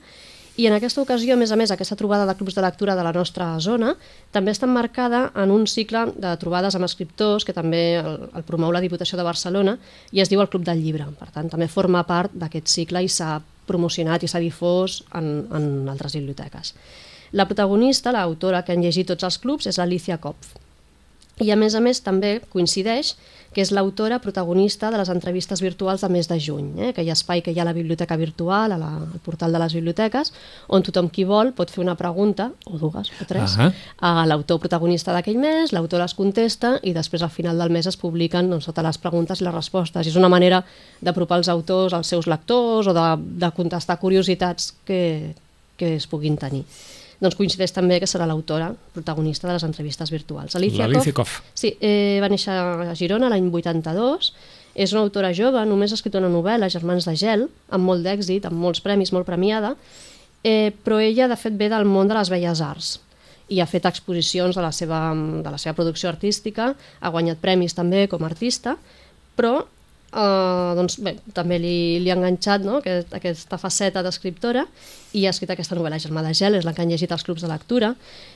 i 0.61 0.69
en 0.69 0.77
aquesta 0.77 1.01
ocasió, 1.01 1.33
a 1.33 1.41
més 1.41 1.49
a 1.49 1.57
més, 1.57 1.73
aquesta 1.73 1.97
trobada 1.97 2.29
de 2.29 2.37
clubs 2.37 2.53
de 2.53 2.61
lectura 2.61 2.93
de 2.97 3.03
la 3.05 3.15
nostra 3.17 3.49
zona 3.61 3.95
també 4.33 4.53
està 4.53 4.69
emmarcada 4.69 5.27
en 5.41 5.53
un 5.53 5.65
cicle 5.69 6.07
de 6.21 6.37
trobades 6.37 6.77
amb 6.77 6.85
escriptors 6.85 7.45
que 7.45 7.53
també 7.53 7.83
el, 7.97 8.23
el 8.29 8.45
promou 8.45 8.73
la 8.73 8.81
Diputació 8.81 9.17
de 9.17 9.25
Barcelona 9.25 9.79
i 10.13 10.21
es 10.21 10.29
diu 10.29 10.41
el 10.41 10.49
Club 10.53 10.69
del 10.69 10.85
Llibre. 10.85 11.09
Per 11.17 11.33
tant, 11.33 11.49
també 11.49 11.65
forma 11.65 12.05
part 12.05 12.33
d'aquest 12.33 12.73
cicle 12.73 13.05
i 13.05 13.09
s'ha 13.09 13.39
promocionat 13.67 14.23
i 14.23 14.31
s'ha 14.31 14.41
difós 14.43 15.01
en, 15.17 15.47
en 15.53 15.67
altres 15.91 16.15
biblioteques. 16.17 16.73
La 17.35 17.47
protagonista, 17.47 18.13
l'autora 18.15 18.63
que 18.63 18.73
han 18.73 18.83
llegit 18.85 19.09
tots 19.11 19.27
els 19.27 19.37
clubs, 19.43 19.67
és 19.67 19.77
l'Alicia 19.79 20.17
Kopf. 20.23 20.55
I 21.43 21.51
a 21.53 21.57
més 21.59 21.75
a 21.77 21.81
més 21.83 22.01
també 22.01 22.39
coincideix 22.53 23.15
que 23.57 23.63
és 23.63 23.71
l'autora 23.73 24.19
protagonista 24.21 24.91
de 24.93 24.99
les 24.99 25.09
entrevistes 25.09 25.61
virtuals 25.63 26.03
de 26.03 26.09
mes 26.13 26.27
de 26.29 26.35
juny, 26.37 26.67
eh? 26.77 26.89
aquell 26.91 27.07
espai 27.09 27.41
que 27.41 27.53
hi 27.53 27.57
ha 27.57 27.63
a 27.63 27.69
la 27.69 27.73
biblioteca 27.73 28.17
virtual, 28.19 28.75
a 28.75 28.77
la, 28.77 28.89
al 28.99 29.21
portal 29.25 29.55
de 29.55 29.61
les 29.63 29.73
biblioteques, 29.73 30.29
on 30.69 30.85
tothom 30.85 31.09
qui 31.13 31.25
vol 31.25 31.53
pot 31.57 31.71
fer 31.73 31.81
una 31.81 31.95
pregunta, 31.97 32.51
o 32.69 32.77
dues, 32.77 33.09
o 33.17 33.25
tres, 33.29 33.55
Ahà. 33.57 33.71
a 33.97 34.27
l'autor 34.29 34.59
protagonista 34.61 35.15
d'aquell 35.15 35.39
mes, 35.41 35.73
l'autor 35.73 36.03
les 36.03 36.13
contesta 36.17 36.75
i 36.83 36.93
després 36.93 37.25
al 37.25 37.33
final 37.33 37.57
del 37.57 37.73
mes 37.73 37.89
es 37.89 37.97
publiquen 37.97 38.51
doncs, 38.51 38.69
totes 38.69 38.85
les 38.89 39.01
preguntes 39.01 39.41
i 39.41 39.47
les 39.47 39.55
respostes. 39.55 40.05
I 40.05 40.13
és 40.13 40.19
una 40.21 40.29
manera 40.29 40.61
d'apropar 41.01 41.41
els 41.41 41.49
autors 41.49 41.97
als 41.97 42.13
seus 42.13 42.29
lectors 42.29 42.91
o 42.91 42.93
de, 42.93 43.07
de 43.41 43.51
contestar 43.57 43.97
curiositats 43.97 44.73
que, 44.85 45.33
que 45.77 45.95
es 45.95 46.05
puguin 46.05 46.37
tenir. 46.37 46.65
Doncs 47.17 47.37
coincideix 47.37 47.73
també 47.73 47.97
que 48.01 48.09
serà 48.09 48.27
l'autora 48.29 48.69
protagonista 48.93 49.47
de 49.47 49.55
les 49.55 49.65
entrevistes 49.65 50.11
virtuals. 50.13 50.55
Alicia, 50.55 50.85
Koff. 51.17 51.39
Sí, 51.57 51.73
eh, 51.81 52.19
va 52.21 52.29
néixer 52.29 52.53
a 52.53 52.93
Girona 52.97 53.31
l'any 53.33 53.49
82, 53.49 54.29
és 54.77 54.93
una 54.93 55.01
autora 55.01 55.33
jove, 55.33 55.63
només 55.65 55.91
ha 55.91 55.97
escrit 55.97 56.15
una 56.19 56.29
novel·la, 56.29 56.69
Germans 56.69 57.07
de 57.09 57.15
Gel, 57.17 57.47
amb 57.73 57.89
molt 57.89 58.05
d'èxit, 58.05 58.45
amb 58.45 58.61
molts 58.61 58.83
premis, 58.85 59.11
molt 59.15 59.25
premiada, 59.25 59.73
eh, 60.45 60.69
però 60.85 61.01
ella, 61.01 61.27
de 61.27 61.39
fet, 61.39 61.57
ve 61.57 61.71
del 61.73 61.89
món 61.89 62.07
de 62.07 62.17
les 62.19 62.29
belles 62.29 62.61
arts 62.61 62.99
i 63.47 63.61
ha 63.61 63.67
fet 63.69 63.87
exposicions 63.87 64.57
de 64.57 64.61
la 64.61 64.73
seva, 64.75 64.99
de 65.15 65.51
la 65.51 65.57
seva 65.57 65.73
producció 65.77 66.09
artística, 66.11 66.73
ha 66.75 67.09
guanyat 67.13 67.39
premis 67.41 67.73
també 67.73 68.05
com 68.11 68.23
a 68.23 68.29
artista, 68.29 68.75
però 69.39 69.61
eh, 70.13 70.71
doncs, 70.77 70.97
bé, 71.03 71.17
també 71.35 71.59
li, 71.61 71.99
li 72.03 72.11
ha 72.11 72.17
enganxat 72.17 72.63
no? 72.65 72.79
Aquest, 72.81 73.13
aquesta 73.17 73.59
faceta 73.61 74.03
d'escriptora 74.05 74.65
i 75.17 75.25
ha 75.25 75.33
escrit 75.33 75.51
aquesta 75.53 75.75
novel·la, 75.77 75.99
Germà 76.01 76.23
de 76.25 76.33
Gel, 76.37 76.57
és 76.59 76.65
la 76.67 76.73
que 76.75 76.83
han 76.83 76.91
llegit 76.91 77.11
els 77.11 77.23
clubs 77.25 77.43
de 77.43 77.49
lectura. 77.51 77.93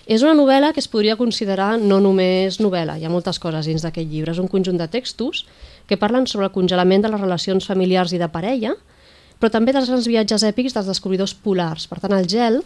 És 0.08 0.24
una 0.26 0.34
novel·la 0.38 0.72
que 0.74 0.82
es 0.82 0.90
podria 0.92 1.18
considerar 1.20 1.76
no 1.80 2.00
només 2.04 2.60
novel·la, 2.64 2.98
hi 2.98 3.06
ha 3.06 3.14
moltes 3.14 3.40
coses 3.44 3.68
dins 3.68 3.84
d'aquest 3.86 4.10
llibre. 4.10 4.34
És 4.34 4.42
un 4.42 4.50
conjunt 4.52 4.80
de 4.80 4.88
textos 4.92 5.46
que 5.88 6.00
parlen 6.00 6.28
sobre 6.28 6.48
el 6.48 6.56
congelament 6.56 7.04
de 7.04 7.12
les 7.12 7.22
relacions 7.22 7.68
familiars 7.68 8.14
i 8.16 8.22
de 8.22 8.30
parella, 8.32 8.76
però 9.42 9.52
també 9.52 9.74
dels 9.74 9.90
grans 9.90 10.08
viatges 10.08 10.46
èpics 10.48 10.76
dels 10.78 10.88
descobridors 10.88 11.34
polars. 11.34 11.88
Per 11.90 12.00
tant, 12.00 12.14
el 12.16 12.30
gel 12.30 12.62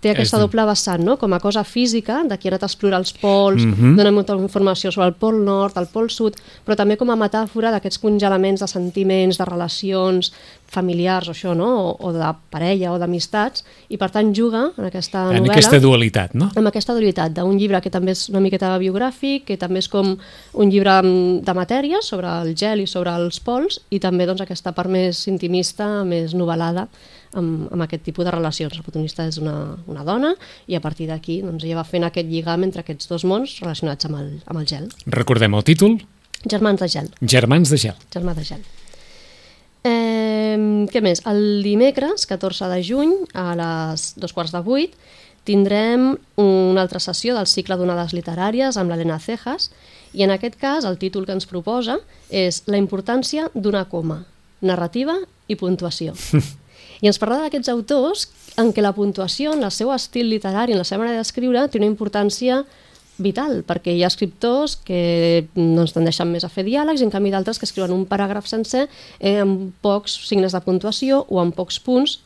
té 0.00 0.10
aquesta 0.14 0.38
És- 0.38 0.40
doble 0.40 0.64
vessant, 0.64 1.02
no? 1.04 1.18
com 1.18 1.32
a 1.34 1.38
cosa 1.40 1.62
física, 1.64 2.22
de 2.24 2.38
qui 2.38 2.48
ha 2.48 2.52
anat 2.52 2.62
a 2.62 2.66
explorar 2.66 2.98
els 3.00 3.12
pols, 3.12 3.64
Mhm. 3.66 3.96
dona 3.96 4.10
molta 4.10 4.32
informació 4.34 4.90
sobre 4.90 5.08
el 5.08 5.14
pol 5.14 5.44
nord, 5.44 5.76
el 5.76 5.86
pol 5.92 6.08
sud, 6.10 6.36
però 6.66 6.74
també 6.76 6.96
com 6.96 7.10
a 7.10 7.16
metàfora 7.16 7.70
d'aquests 7.70 7.98
congelaments 7.98 8.60
de 8.60 8.66
sentiments, 8.68 9.36
de 9.36 9.44
relacions 9.44 10.32
familiars 10.66 11.28
o 11.28 11.32
això, 11.32 11.54
no? 11.56 11.90
o, 11.90 11.96
o 12.08 12.12
de 12.12 12.24
parella 12.50 12.92
o 12.92 12.98
d'amistats, 12.98 13.64
i 13.90 13.96
per 13.98 14.10
tant 14.10 14.32
juga 14.34 14.70
en 14.78 14.84
aquesta 14.86 15.26
En 15.34 15.42
novel·la 15.42 15.50
aquesta 15.52 15.80
dualitat, 15.80 16.34
no? 16.34 16.50
amb 16.56 16.66
aquesta 16.68 16.94
dualitat 16.94 17.32
d'un 17.34 17.58
llibre 17.58 17.80
que 17.82 17.90
també 17.90 18.12
és 18.12 18.28
una 18.30 18.40
miqueta 18.40 18.78
biogràfic, 18.78 19.44
que 19.44 19.56
també 19.58 19.80
és 19.80 19.88
com 19.88 20.16
un 20.54 20.70
llibre 20.70 21.02
mm, 21.02 21.42
de 21.44 21.54
matèria 21.54 22.00
sobre 22.02 22.28
el 22.42 22.54
gel 22.54 22.80
i 22.80 22.86
sobre 22.86 23.10
els 23.10 23.40
pols, 23.40 23.80
i 23.90 23.98
també 23.98 24.26
doncs, 24.26 24.40
aquesta 24.40 24.72
part 24.72 24.88
més 24.88 25.26
intimista, 25.28 26.04
més 26.04 26.32
novel·lada, 26.34 26.86
amb, 27.34 27.66
amb 27.72 27.84
aquest 27.86 28.06
tipus 28.06 28.26
de 28.26 28.34
relacions. 28.34 28.76
La 28.76 28.86
protagonista 28.86 29.26
és 29.28 29.40
una, 29.42 29.76
una 29.90 30.06
dona 30.06 30.34
i 30.66 30.78
a 30.78 30.80
partir 30.84 31.08
d'aquí 31.10 31.40
doncs, 31.44 31.64
ella 31.64 31.80
va 31.80 31.88
fent 31.88 32.06
aquest 32.06 32.30
lligam 32.30 32.64
entre 32.66 32.84
aquests 32.84 33.10
dos 33.10 33.26
mons 33.28 33.58
relacionats 33.62 34.08
amb 34.08 34.20
el, 34.22 34.32
amb 34.46 34.62
el 34.62 34.66
gel. 34.70 34.90
Recordem 35.06 35.54
el 35.54 35.66
títol, 35.66 36.00
Germans 36.48 36.80
de 36.80 36.88
gel. 36.88 37.08
Germans 37.20 37.70
de 37.70 37.76
gel. 37.76 37.96
Germà 38.12 38.34
de 38.34 38.44
gel. 38.44 38.62
Eh, 39.84 40.86
què 40.92 41.02
més? 41.04 41.22
El 41.28 41.62
dimecres, 41.64 42.26
14 42.28 42.68
de 42.72 42.80
juny, 42.84 43.12
a 43.36 43.52
les 43.58 44.12
dos 44.20 44.32
quarts 44.36 44.52
de 44.54 44.62
vuit, 44.64 44.96
tindrem 45.44 46.14
una 46.40 46.82
altra 46.82 47.00
sessió 47.00 47.34
del 47.36 47.48
cicle 47.48 47.76
d'onades 47.76 48.12
literàries 48.16 48.76
amb 48.76 48.92
l'Helena 48.92 49.18
Cejas 49.20 49.70
i 50.12 50.24
en 50.24 50.32
aquest 50.34 50.58
cas 50.60 50.84
el 50.84 50.98
títol 51.00 51.24
que 51.26 51.32
ens 51.36 51.48
proposa 51.48 51.98
és 52.28 52.62
La 52.68 52.80
importància 52.80 53.48
d'una 53.54 53.86
coma, 53.88 54.24
narrativa 54.60 55.16
i 55.48 55.56
puntuació. 55.56 56.16
I 57.00 57.08
ens 57.08 57.18
parla 57.20 57.40
d'aquests 57.44 57.72
autors 57.72 58.28
en 58.60 58.74
què 58.76 58.84
la 58.84 58.92
puntuació, 58.92 59.54
en 59.56 59.64
el 59.64 59.72
seu 59.72 59.92
estil 59.94 60.28
literari, 60.28 60.74
en 60.74 60.82
la 60.82 60.88
seva 60.88 61.04
manera 61.04 61.22
d'escriure, 61.22 61.66
té 61.68 61.80
una 61.80 61.88
importància 61.88 62.64
vital, 63.20 63.60
perquè 63.68 63.92
hi 63.94 64.02
ha 64.02 64.08
escriptors 64.08 64.78
que 64.86 65.44
doncs, 65.54 65.92
tendeixen 65.96 66.30
més 66.32 66.44
a 66.44 66.50
fer 66.52 66.64
diàlegs 66.64 67.02
i 67.02 67.06
en 67.06 67.12
canvi 67.12 67.32
d'altres 67.34 67.60
que 67.60 67.68
escriuen 67.68 67.92
un 67.92 68.06
paràgraf 68.08 68.48
sencer 68.48 68.86
eh, 69.18 69.38
amb 69.42 69.70
pocs 69.84 70.16
signes 70.28 70.56
de 70.56 70.60
puntuació 70.64 71.24
o 71.28 71.40
amb 71.42 71.56
pocs 71.56 71.80
punts 71.84 72.18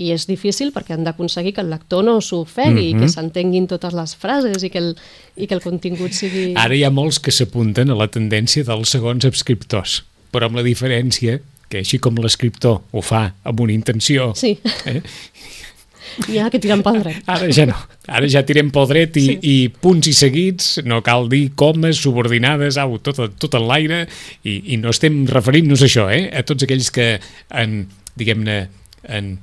i 0.00 0.14
és 0.14 0.24
difícil 0.24 0.72
perquè 0.72 0.96
han 0.96 1.04
d'aconseguir 1.04 1.52
que 1.56 1.60
el 1.60 1.68
lector 1.68 2.04
no 2.04 2.20
s'ofegui, 2.24 2.94
mm 2.94 2.96
-hmm. 2.96 3.00
que 3.00 3.08
s'entenguin 3.08 3.66
totes 3.68 3.92
les 3.92 4.16
frases 4.16 4.62
i 4.62 4.70
que, 4.70 4.78
el, 4.78 4.96
i 5.36 5.46
que 5.46 5.54
el 5.54 5.60
contingut 5.60 6.12
sigui... 6.12 6.54
Ara 6.56 6.74
hi 6.74 6.84
ha 6.84 6.90
molts 6.90 7.20
que 7.20 7.30
s'apunten 7.30 7.90
a 7.90 7.94
la 7.94 8.08
tendència 8.08 8.64
dels 8.64 8.88
segons 8.88 9.24
escriptors, 9.24 10.04
però 10.32 10.46
amb 10.46 10.56
la 10.56 10.62
diferència 10.62 11.40
que 11.70 11.80
així 11.84 12.00
com 12.02 12.16
l'escriptor 12.18 12.80
ho 12.90 13.02
fa 13.04 13.28
amb 13.46 13.60
una 13.62 13.72
intenció, 13.76 14.32
Sí, 14.36 14.56
eh, 14.90 15.00
hi 16.28 16.38
ha 16.42 16.48
que 16.50 16.58
tiren 16.58 16.82
pel 16.82 16.98
dret. 17.04 17.20
ara 17.30 17.46
ja 17.54 17.66
no. 17.70 17.76
Ara 18.10 18.26
ja 18.28 18.42
tirem 18.46 18.72
pel 18.74 18.88
dret 18.90 19.16
i, 19.20 19.26
Sí. 19.28 19.36
i 19.42 19.54
punts 19.70 20.08
i 20.10 20.14
seguits, 20.16 20.80
no 20.84 20.98
cal 21.06 21.28
dir 21.30 21.52
comes, 21.54 22.00
subordinades, 22.02 22.76
au, 22.82 22.98
tot, 22.98 23.20
tot 23.38 23.54
en 23.54 23.68
l'aire, 23.68 24.00
i, 24.42 24.74
i 24.74 24.76
no 24.82 24.90
estem 24.90 25.22
referint-nos 25.30 25.82
a 25.82 25.86
això, 25.86 26.08
eh? 26.10 26.26
a 26.34 26.42
tots 26.42 26.66
aquells 26.66 26.90
que 26.90 27.20
en, 27.54 27.84
diguem-ne, 28.18 28.58
en 29.08 29.36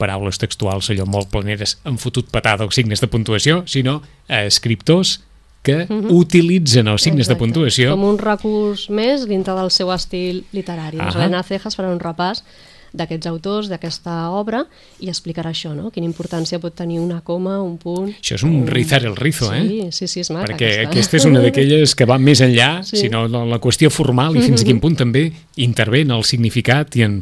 paraules 0.00 0.38
textuals, 0.40 0.88
allò 0.90 1.04
molt 1.04 1.28
planeres, 1.28 1.76
han 1.84 1.98
fotut 2.00 2.30
patada 2.32 2.64
els 2.64 2.74
signes 2.74 3.02
de 3.04 3.06
puntuació, 3.12 3.62
sinó 3.68 3.98
a 4.32 4.46
escriptors 4.48 5.18
que 5.62 5.84
utilitzen 6.08 6.88
els 6.88 7.04
signes 7.04 7.28
de. 7.28 7.34
Exacte. 7.34 7.44
puntuació 7.44 7.92
Com 7.92 8.06
un 8.08 8.18
recurs 8.20 8.88
més 8.90 9.26
dintre 9.28 9.54
del 9.58 9.70
seu 9.74 9.92
estil 9.92 10.44
literari. 10.56 10.98
Doncs 10.98 11.16
Ahà. 11.16 11.24
Helena 11.24 11.42
Cejas 11.44 11.76
farà 11.76 11.92
un 11.92 12.00
repàs 12.00 12.44
d'aquests 12.92 13.28
autors, 13.30 13.68
d'aquesta 13.70 14.30
obra, 14.34 14.64
i 15.00 15.08
explicarà 15.12 15.50
això, 15.54 15.74
no? 15.76 15.90
Quina 15.94 16.06
importància 16.08 16.58
pot 16.62 16.74
tenir 16.74 16.98
una 17.00 17.20
coma, 17.20 17.60
un 17.62 17.76
punt... 17.78 18.10
Això 18.18 18.34
és 18.38 18.44
un 18.46 18.66
rizar 18.66 19.02
el 19.06 19.14
rizo, 19.16 19.52
eh? 19.54 19.62
Sí, 19.66 19.80
sí, 19.92 20.08
sí, 20.08 20.20
és 20.24 20.30
maca. 20.34 20.50
perquè 20.52 20.86
aquesta 20.88 21.16
és 21.20 21.26
una 21.28 21.42
d'aquelles 21.44 21.94
que 21.94 22.08
va 22.08 22.18
més 22.18 22.42
enllà, 22.44 22.70
Sí. 22.90 22.96
sinó 23.04 23.26
la, 23.28 23.44
la 23.46 23.60
qüestió 23.62 23.90
formal 23.94 24.36
i 24.36 24.42
fins 24.42 24.64
a 24.64 24.66
quin 24.66 24.80
punt 24.84 24.96
també 24.98 25.28
intervé 25.56 26.02
en 26.02 26.10
el 26.16 26.24
significat 26.24 26.96
i 26.98 27.04
en, 27.06 27.20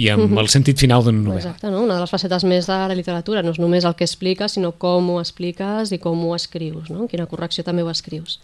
i 0.00 0.08
en 0.08 0.38
el 0.38 0.48
sentit 0.48 0.78
final 0.80 1.04
d'una 1.04 1.18
novel·la. 1.20 1.42
Exacte, 1.42 1.68
no? 1.70 1.82
una 1.84 1.98
de 1.98 2.04
les 2.06 2.10
facetes 2.10 2.44
més 2.48 2.66
de 2.70 2.78
la 2.88 2.96
literatura 2.96 3.42
no 3.44 3.52
és 3.52 3.58
només 3.60 3.84
el 3.84 3.94
que 3.98 4.06
expliques, 4.08 4.56
sinó 4.56 4.72
com 4.78 5.10
ho 5.10 5.20
expliques 5.20 5.92
i 5.92 5.98
com 6.00 6.24
ho 6.24 6.34
escrius, 6.38 6.88
no? 6.88 7.08
quina 7.10 7.26
correcció 7.30 7.64
també 7.66 7.82
ho 7.84 7.90
escrius. 7.92 8.38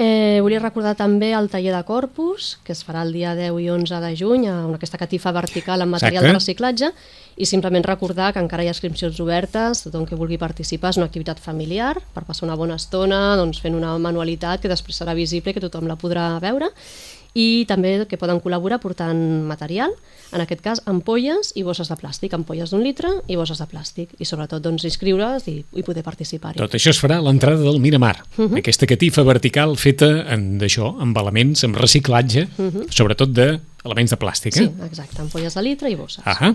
Eh, 0.00 0.40
volia 0.40 0.62
recordar 0.62 0.94
també 0.96 1.34
el 1.36 1.50
taller 1.52 1.74
de 1.74 1.80
Corpus, 1.84 2.54
que 2.64 2.72
es 2.72 2.80
farà 2.86 3.02
el 3.04 3.10
dia 3.12 3.34
10 3.36 3.58
i 3.60 3.66
11 3.68 3.98
de 4.00 4.12
juny, 4.16 4.46
amb 4.48 4.78
aquesta 4.78 4.96
catifa 4.96 5.28
vertical 5.36 5.84
amb 5.84 5.92
material 5.92 6.24
Exacte. 6.24 6.30
de 6.30 6.38
reciclatge, 6.38 6.88
i 7.36 7.44
simplement 7.44 7.84
recordar 7.84 8.30
que 8.32 8.40
encara 8.40 8.64
hi 8.64 8.70
ha 8.70 8.72
inscripcions 8.72 9.20
obertes, 9.20 9.82
tothom 9.84 10.06
que 10.08 10.16
vulgui 10.16 10.38
participar 10.40 10.94
és 10.94 11.00
una 11.02 11.10
activitat 11.10 11.36
familiar, 11.44 11.98
per 12.14 12.24
passar 12.24 12.46
una 12.48 12.56
bona 12.56 12.78
estona 12.80 13.36
doncs, 13.36 13.60
fent 13.60 13.76
una 13.76 13.92
manualitat 14.00 14.64
que 14.64 14.72
després 14.72 15.02
serà 15.02 15.12
visible 15.12 15.52
i 15.52 15.58
que 15.58 15.66
tothom 15.68 15.84
la 15.84 16.00
podrà 16.00 16.30
veure, 16.40 16.72
i 17.34 17.64
també 17.68 18.06
que 18.10 18.18
poden 18.18 18.40
col·laborar 18.42 18.80
portant 18.82 19.20
material, 19.46 19.92
en 20.32 20.40
aquest 20.42 20.60
cas 20.62 20.80
ampolles 20.86 21.52
i 21.58 21.62
bosses 21.66 21.88
de 21.90 21.96
plàstic, 21.98 22.32
ampolles 22.34 22.70
d'un 22.70 22.82
litre 22.82 23.08
i 23.30 23.36
bosses 23.38 23.58
de 23.58 23.66
plàstic, 23.70 24.14
i 24.18 24.24
sobretot 24.26 24.62
doncs, 24.62 24.84
inscriure's 24.84 25.46
i, 25.50 25.64
i 25.74 25.82
poder 25.86 26.02
participar-hi. 26.06 26.58
Tot 26.58 26.74
això 26.74 26.90
es 26.90 26.98
farà 27.02 27.18
a 27.18 27.24
l'entrada 27.26 27.62
del 27.62 27.78
Miramar. 27.82 28.16
Aquesta 28.58 28.86
catifa 28.90 29.22
vertical 29.26 29.76
feta 29.76 30.10
en- 30.34 30.58
d'això, 30.58 30.94
amb 31.00 31.16
elements, 31.18 31.62
amb 31.64 31.76
reciclatge, 31.78 32.48
sobretot 32.90 33.30
d'elements 33.32 34.10
de 34.10 34.18
plàstic. 34.18 34.52
Sí, 34.54 34.64
Eh? 34.64 34.86
exacte, 34.86 35.20
ampolles 35.22 35.54
de 35.54 35.62
litre 35.62 35.90
i 35.90 35.94
bosses. 35.96 36.22
Ahà. 36.26 36.54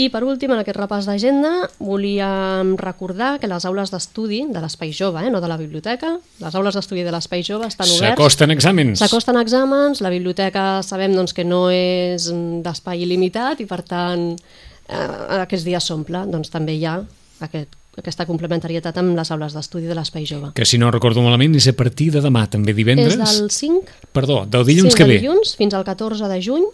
I 0.00 0.06
per 0.08 0.22
últim, 0.24 0.48
en 0.54 0.62
aquest 0.62 0.78
repàs 0.78 1.04
d'agenda, 1.04 1.50
volíem 1.84 2.76
recordar 2.80 3.34
que 3.42 3.50
les 3.50 3.66
aules 3.68 3.90
d'estudi 3.92 4.40
de 4.48 4.62
l'Espai 4.62 4.92
Jove, 4.96 5.20
eh, 5.20 5.30
no 5.30 5.42
de 5.44 5.50
la 5.50 5.58
biblioteca, 5.60 6.14
les 6.40 6.54
aules 6.56 6.78
d'estudi 6.78 7.04
de 7.04 7.12
l'Espai 7.12 7.44
Jove 7.44 7.68
estan 7.68 7.90
oberts. 7.90 8.16
S'acosten 8.16 8.54
exàmens. 8.54 9.02
S'acosten 9.02 9.36
exàmens, 9.36 10.00
la 10.00 10.12
biblioteca 10.14 10.80
sabem 10.82 11.12
doncs, 11.12 11.36
que 11.36 11.44
no 11.44 11.66
és 11.68 12.30
d'espai 12.64 13.04
il·limitat 13.04 13.60
i 13.60 13.68
per 13.68 13.82
tant 13.84 14.30
eh, 14.32 15.42
aquests 15.42 15.68
dies 15.68 15.84
s'omple, 15.84 16.24
doncs 16.32 16.48
també 16.54 16.78
hi 16.78 16.86
ha 16.88 16.96
aquest, 17.44 17.76
aquesta 18.00 18.24
complementarietat 18.24 18.96
amb 19.02 19.12
les 19.18 19.30
aules 19.34 19.52
d'estudi 19.52 19.90
de 19.90 19.96
l'Espai 19.98 20.24
Jove. 20.24 20.54
Que 20.56 20.64
si 20.64 20.80
no 20.80 20.88
recordo 20.94 21.20
malament 21.20 21.58
és 21.60 21.68
a 21.68 21.76
partir 21.76 22.08
de 22.14 22.24
demà, 22.24 22.46
també 22.48 22.72
divendres. 22.72 23.18
És 23.18 23.42
del 23.42 23.50
5 23.52 24.08
Perdó, 24.16 24.46
del 24.48 24.64
dilluns 24.64 24.96
sí, 24.96 25.02
que 25.02 25.04
de 25.04 25.12
ve. 25.12 25.20
dilluns 25.20 25.52
fins 25.60 25.76
al 25.76 25.84
14 25.84 26.32
de 26.32 26.40
juny, 26.40 26.64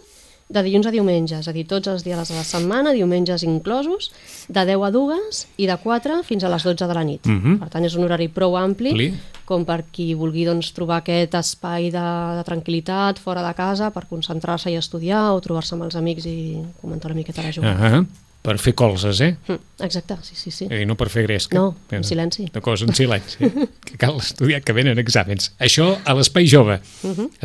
de 0.49 0.63
dilluns 0.65 0.87
a 0.89 0.91
diumenge, 0.91 1.37
és 1.37 1.47
a 1.47 1.53
dir, 1.53 1.63
tots 1.69 1.87
els 1.91 2.03
dies 2.03 2.17
de 2.17 2.35
la 2.35 2.43
setmana, 2.43 2.93
diumenges 2.97 3.43
inclosos, 3.45 4.09
de 4.49 4.63
10 4.65 4.85
a 4.87 4.89
2 4.95 5.43
i 5.61 5.67
de 5.69 5.75
4 5.77 6.23
fins 6.25 6.43
a 6.43 6.49
les 6.49 6.65
12 6.65 6.87
de 6.89 6.95
la 6.97 7.03
nit. 7.05 7.25
Mhm. 7.25 7.59
Per 7.61 7.69
tant, 7.69 7.85
és 7.85 7.95
un 7.95 8.03
horari 8.03 8.27
prou 8.27 8.57
ampli 8.57 8.89
Ampli. 8.89 9.13
com 9.45 9.65
per 9.65 9.83
qui 9.91 10.13
vulgui 10.15 10.45
doncs, 10.45 10.71
trobar 10.73 10.97
aquest 10.97 11.35
espai 11.35 11.91
de, 11.91 12.07
de 12.37 12.43
tranquil·litat 12.45 13.19
fora 13.19 13.45
de 13.45 13.53
casa 13.53 13.91
per 13.91 14.07
concentrar-se 14.09 14.71
i 14.71 14.75
estudiar 14.75 15.33
o 15.33 15.39
trobar-se 15.39 15.75
amb 15.75 15.83
els 15.83 15.95
amics 15.95 16.25
i 16.25 16.57
comentar 16.81 17.11
una 17.11 17.19
miqueta 17.21 17.43
la 17.43 17.51
jugada. 17.51 17.85
Ahà. 17.85 18.05
Per 18.49 18.55
fer 18.57 18.73
colzes, 18.73 19.19
eh? 19.21 19.35
Mm, 19.45 19.59
exacte, 19.85 20.15
sí, 20.25 20.33
sí, 20.39 20.49
sí. 20.49 20.65
I 20.73 20.85
no 20.89 20.95
per 20.97 21.05
fer 21.13 21.21
gresca. 21.27 21.53
No, 21.59 21.75
en 21.93 22.03
silenci. 22.07 22.47
De 22.53 22.61
cosa 22.65 22.87
en 22.89 22.95
silenci. 22.97 23.37
que 23.85 23.97
cal 24.01 24.17
estudiar, 24.17 24.63
que 24.65 24.73
venen 24.73 24.97
exàmens. 24.97 25.51
Això 25.61 25.91
a 26.03 26.15
l'Espai 26.17 26.47
Jove. 26.49 26.79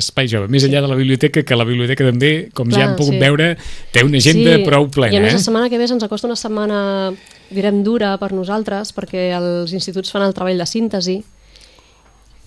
Espai 0.00 0.30
Jove. 0.32 0.48
Més 0.52 0.64
enllà 0.64 0.80
de 0.84 0.88
la 0.88 0.96
biblioteca, 0.96 1.42
que 1.44 1.58
la 1.60 1.66
biblioteca 1.68 2.06
també, 2.08 2.32
com 2.56 2.72
ja 2.72 2.78
Clar, 2.78 2.88
hem 2.88 2.96
pogut 2.96 3.18
sí. 3.18 3.20
veure, 3.20 3.50
té 3.92 4.04
una 4.06 4.16
agenda 4.22 4.56
prou 4.64 4.86
I 4.86 4.88
a 4.88 4.94
plena. 4.96 5.20
més, 5.26 5.34
Eh? 5.34 5.36
la 5.36 5.44
setmana 5.44 5.68
que 5.68 5.78
ve 5.82 5.88
se'ns 5.90 6.06
acosta 6.08 6.30
una 6.30 6.36
setmana, 6.40 6.80
direm, 7.52 7.82
dura 7.84 8.14
per 8.22 8.32
nosaltres, 8.32 8.94
perquè 8.96 9.28
els 9.36 9.74
instituts 9.76 10.10
fan 10.14 10.24
el 10.24 10.32
treball 10.34 10.58
de 10.64 10.66
síntesi, 10.66 11.18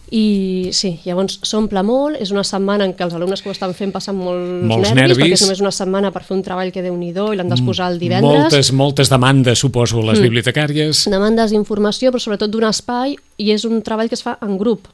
i 0.10 0.70
sí, 0.72 0.94
llavors 1.04 1.40
s'omple 1.44 1.82
molt, 1.84 2.16
és 2.24 2.32
una 2.32 2.44
setmana 2.48 2.86
en 2.88 2.94
què 2.96 3.04
els 3.04 3.14
alumnes 3.18 3.42
que 3.44 3.50
ho 3.50 3.52
estan 3.52 3.74
fent 3.76 3.92
passen 3.92 4.16
molts, 4.16 4.64
Molts 4.64 4.94
nervis, 4.96 5.18
perquè 5.18 5.24
nervis. 5.28 5.42
és 5.42 5.48
només 5.48 5.62
una 5.66 5.72
setmana 5.76 6.12
per 6.16 6.24
fer 6.24 6.38
un 6.38 6.44
treball 6.46 6.72
que 6.72 6.82
déu-n'hi-do 6.86 7.34
i 7.34 7.38
l'han 7.38 7.50
d'exposar 7.52 7.90
el 7.92 8.00
divendres. 8.00 8.32
Mm, 8.38 8.42
Moltes, 8.48 8.72
moltes 8.72 9.10
demandes, 9.12 9.60
suposo, 9.60 10.00
a 10.00 10.04
Mm. 10.04 10.08
les 10.14 10.22
bibliotecàries. 10.22 11.10
Demandes 11.12 11.52
d'informació, 11.52 12.12
però 12.12 12.20
sobretot 12.20 12.50
d'un 12.50 12.64
espai, 12.64 13.18
i 13.38 13.52
és 13.52 13.66
un 13.66 13.82
treball 13.82 14.08
que 14.08 14.16
es 14.16 14.24
fa 14.24 14.38
en 14.42 14.58
grup. 14.58 14.88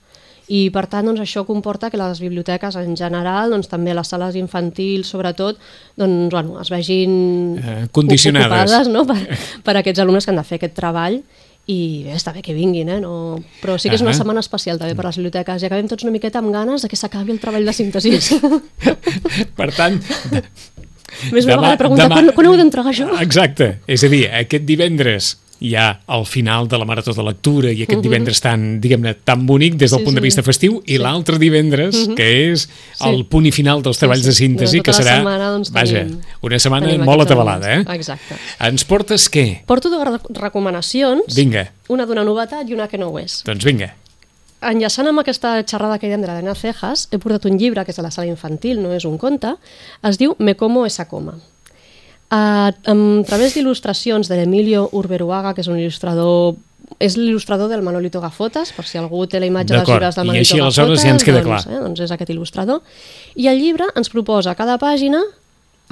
I 0.49 0.69
per 0.71 0.87
tant 0.87 1.05
doncs, 1.05 1.21
això 1.21 1.45
comporta 1.45 1.89
que 1.89 1.95
les 1.97 2.19
biblioteques 2.19 2.75
en 2.75 2.97
general, 2.97 3.49
doncs, 3.49 3.69
també 3.69 3.93
les 3.93 4.07
sales 4.07 4.35
infantils 4.35 5.07
sobretot, 5.07 5.55
doncs, 5.95 6.29
bueno, 6.31 6.59
es 6.59 6.69
vegin 6.69 7.57
Eh, 7.63 7.87
condicionades. 7.91 8.89
no? 8.89 9.05
per, 9.05 9.15
per 9.63 9.77
aquests 9.77 9.99
alumnes 9.99 10.25
que 10.25 10.31
han 10.31 10.37
de 10.37 10.43
fer 10.43 10.55
aquest 10.57 10.73
treball 10.75 11.21
i 11.71 12.03
bé, 12.03 12.17
està 12.17 12.33
bé 12.35 12.41
que 12.43 12.55
vinguin, 12.55 12.89
eh? 12.91 12.99
no... 12.99 13.39
però 13.61 13.77
sí 13.79 13.87
que 13.87 13.95
és 13.95 14.03
una 14.03 14.11
Ahà. 14.11 14.19
setmana 14.19 14.41
especial 14.43 14.81
també 14.81 14.97
per 14.97 15.05
les 15.07 15.19
biblioteques 15.21 15.63
i 15.63 15.69
acabem 15.69 15.87
tots 15.87 16.03
una 16.03 16.11
miqueta 16.11 16.41
amb 16.41 16.51
ganes 16.51 16.83
de 16.83 16.89
que 16.91 16.99
s'acabi 16.99 17.31
el 17.31 17.39
treball 17.39 17.63
de 17.63 17.75
síntesi. 17.75 18.17
Per 19.59 19.69
tant, 19.75 20.01
Més 21.31 21.45
una 21.45 21.59
vegada 21.59 21.77
preguntar, 21.77 22.09
quan, 22.11 22.31
quan 22.35 22.49
heu 22.49 22.57
d'entregar 22.57 22.91
això? 22.91 23.07
Exacte. 23.21 23.77
És 23.87 24.03
a 24.03 24.09
dir, 24.11 24.25
aquest 24.33 24.65
divendres 24.67 25.35
hi 25.63 25.75
ha 25.79 25.85
el 26.11 26.25
final 26.27 26.67
de 26.67 26.75
la 26.77 26.83
Marató 26.83 27.13
de 27.15 27.23
Lectura 27.23 27.69
i 27.71 27.85
aquest 27.85 28.01
divendres 28.03 28.41
tan, 28.43 28.81
diguem-ne, 28.83 29.13
tan 29.23 29.45
bonic 29.47 29.77
des 29.79 29.91
del 29.93 30.01
Sí, 30.01 30.05
punt 30.05 30.15
de 30.17 30.21
sí. 30.21 30.25
vista 30.27 30.43
festiu 30.43 30.81
i 30.91 30.97
l'altre 30.99 31.37
divendres, 31.39 32.09
que 32.17 32.27
és 32.51 32.65
el 33.07 33.23
punt 33.31 33.47
i 33.47 33.51
final 33.55 33.81
dels 33.85 33.97
treballs 34.01 34.25
sí. 34.25 34.27
de 34.27 34.33
síntesi, 34.35 34.81
que 34.83 34.91
tota 34.91 34.99
serà, 35.05 35.15
setmana, 35.21 35.47
doncs, 35.55 35.71
vaja, 35.71 36.03
tenim- 36.03 36.19
una 36.43 36.59
setmana 36.59 36.97
molt 37.05 37.23
atabalada, 37.25 37.77
eh? 37.77 37.85
Exacte. 37.95 38.35
Ens 38.59 38.83
portes 38.83 39.29
què? 39.31 39.63
Porto 39.65 39.89
dues 39.89 40.03
re- 40.11 40.19
recomanacions, 40.43 41.31
Vinga, 41.35 41.69
una 41.87 42.05
d'una 42.05 42.25
novetat 42.27 42.67
i 42.67 42.73
una 42.75 42.89
que 42.91 42.97
no 42.99 43.07
ho 43.13 43.19
és. 43.19 43.39
doncs 43.47 43.63
vinga. 43.63 43.93
Enllaçant 44.63 45.07
amb 45.09 45.19
aquesta 45.19 45.57
xerrada 45.67 45.97
que 45.99 46.07
dèiem 46.07 46.21
de 46.23 46.27
l'Helena 46.29 46.53
Cejas, 46.55 47.07
he 47.11 47.17
portat 47.19 47.45
un 47.49 47.57
llibre 47.59 47.83
que 47.83 47.91
és 47.91 47.97
de 47.99 48.03
la 48.05 48.11
sala 48.15 48.27
infantil, 48.31 48.79
no 48.83 48.93
és 48.95 49.03
un 49.03 49.17
conte, 49.17 49.55
es 50.07 50.17
diu 50.19 50.35
Me 50.39 50.55
como 50.55 50.85
esa 50.85 51.07
coma. 51.07 51.35
A, 52.33 52.73
a 52.73 52.93
través 53.29 53.53
d'il·lustracions 53.53 54.29
de 54.29 54.37
l'Emilio 54.39 54.87
Urberuaga, 54.97 55.53
que 55.53 55.61
és 55.61 55.69
un 55.69 55.77
il·lustrador 55.77 56.55
és 57.01 57.15
l'il·lustrador 57.17 57.69
del 57.71 57.83
Manolito 57.85 58.19
Gafotas, 58.21 58.71
per 58.75 58.85
si 58.85 58.99
algú 58.99 59.23
té 59.29 59.39
la 59.41 59.47
imatge 59.49 59.73
dels 59.73 59.83
D'acord, 59.83 60.01
llibres 60.01 60.17
del 60.17 60.25
i 60.25 60.31
Manolito 60.31 60.47
així 60.47 60.59
Gafotas, 60.59 60.79
aleshores 60.79 61.03
ja 61.05 61.13
ens 61.13 61.25
queda 61.27 61.41
doncs, 61.41 61.65
clar. 61.65 61.77
Eh, 61.77 61.83
doncs 61.85 62.03
és 62.05 62.13
aquest 62.15 62.33
il·lustrador. 62.33 62.81
I 63.39 63.47
el 63.51 63.61
llibre 63.61 63.87
ens 63.95 64.11
proposa 64.13 64.53
a 64.53 64.59
cada 64.59 64.77
pàgina, 64.81 65.21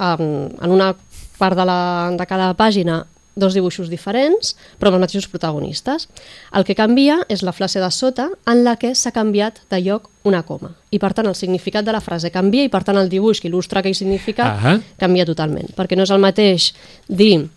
en, 0.02 0.22
en 0.58 0.74
una 0.74 0.92
part 1.38 1.58
de, 1.58 1.66
la, 1.68 1.80
de 2.18 2.26
cada 2.28 2.52
pàgina 2.58 3.02
dos 3.34 3.54
dibuixos 3.54 3.88
diferents, 3.88 4.56
però 4.78 4.90
amb 4.90 4.98
els 4.98 5.06
mateixos 5.06 5.30
protagonistes. 5.32 6.08
El 6.52 6.66
que 6.68 6.76
canvia 6.76 7.22
és 7.32 7.42
la 7.42 7.54
frase 7.56 7.80
de 7.80 7.90
sota 7.90 8.28
en 8.46 8.62
la 8.64 8.76
que 8.76 8.94
s'ha 8.94 9.14
canviat 9.14 9.62
de 9.70 9.80
lloc 9.80 10.10
una 10.28 10.42
coma. 10.44 10.74
I 10.92 11.00
per 11.00 11.14
tant 11.16 11.26
el 11.26 11.34
significat 11.38 11.84
de 11.84 11.94
la 11.96 12.02
frase 12.04 12.30
canvia 12.30 12.68
i 12.68 12.70
per 12.72 12.84
tant 12.84 13.00
el 13.00 13.08
dibuix 13.08 13.40
que 13.40 13.48
il·lustra 13.48 13.80
aquell 13.80 13.96
significat 13.96 14.60
Ahà. 14.60 14.76
canvia 15.00 15.26
totalment. 15.26 15.72
Perquè 15.76 15.96
no 15.96 16.04
és 16.04 16.12
el 16.12 16.20
mateix 16.22 16.72
dir 17.08 17.48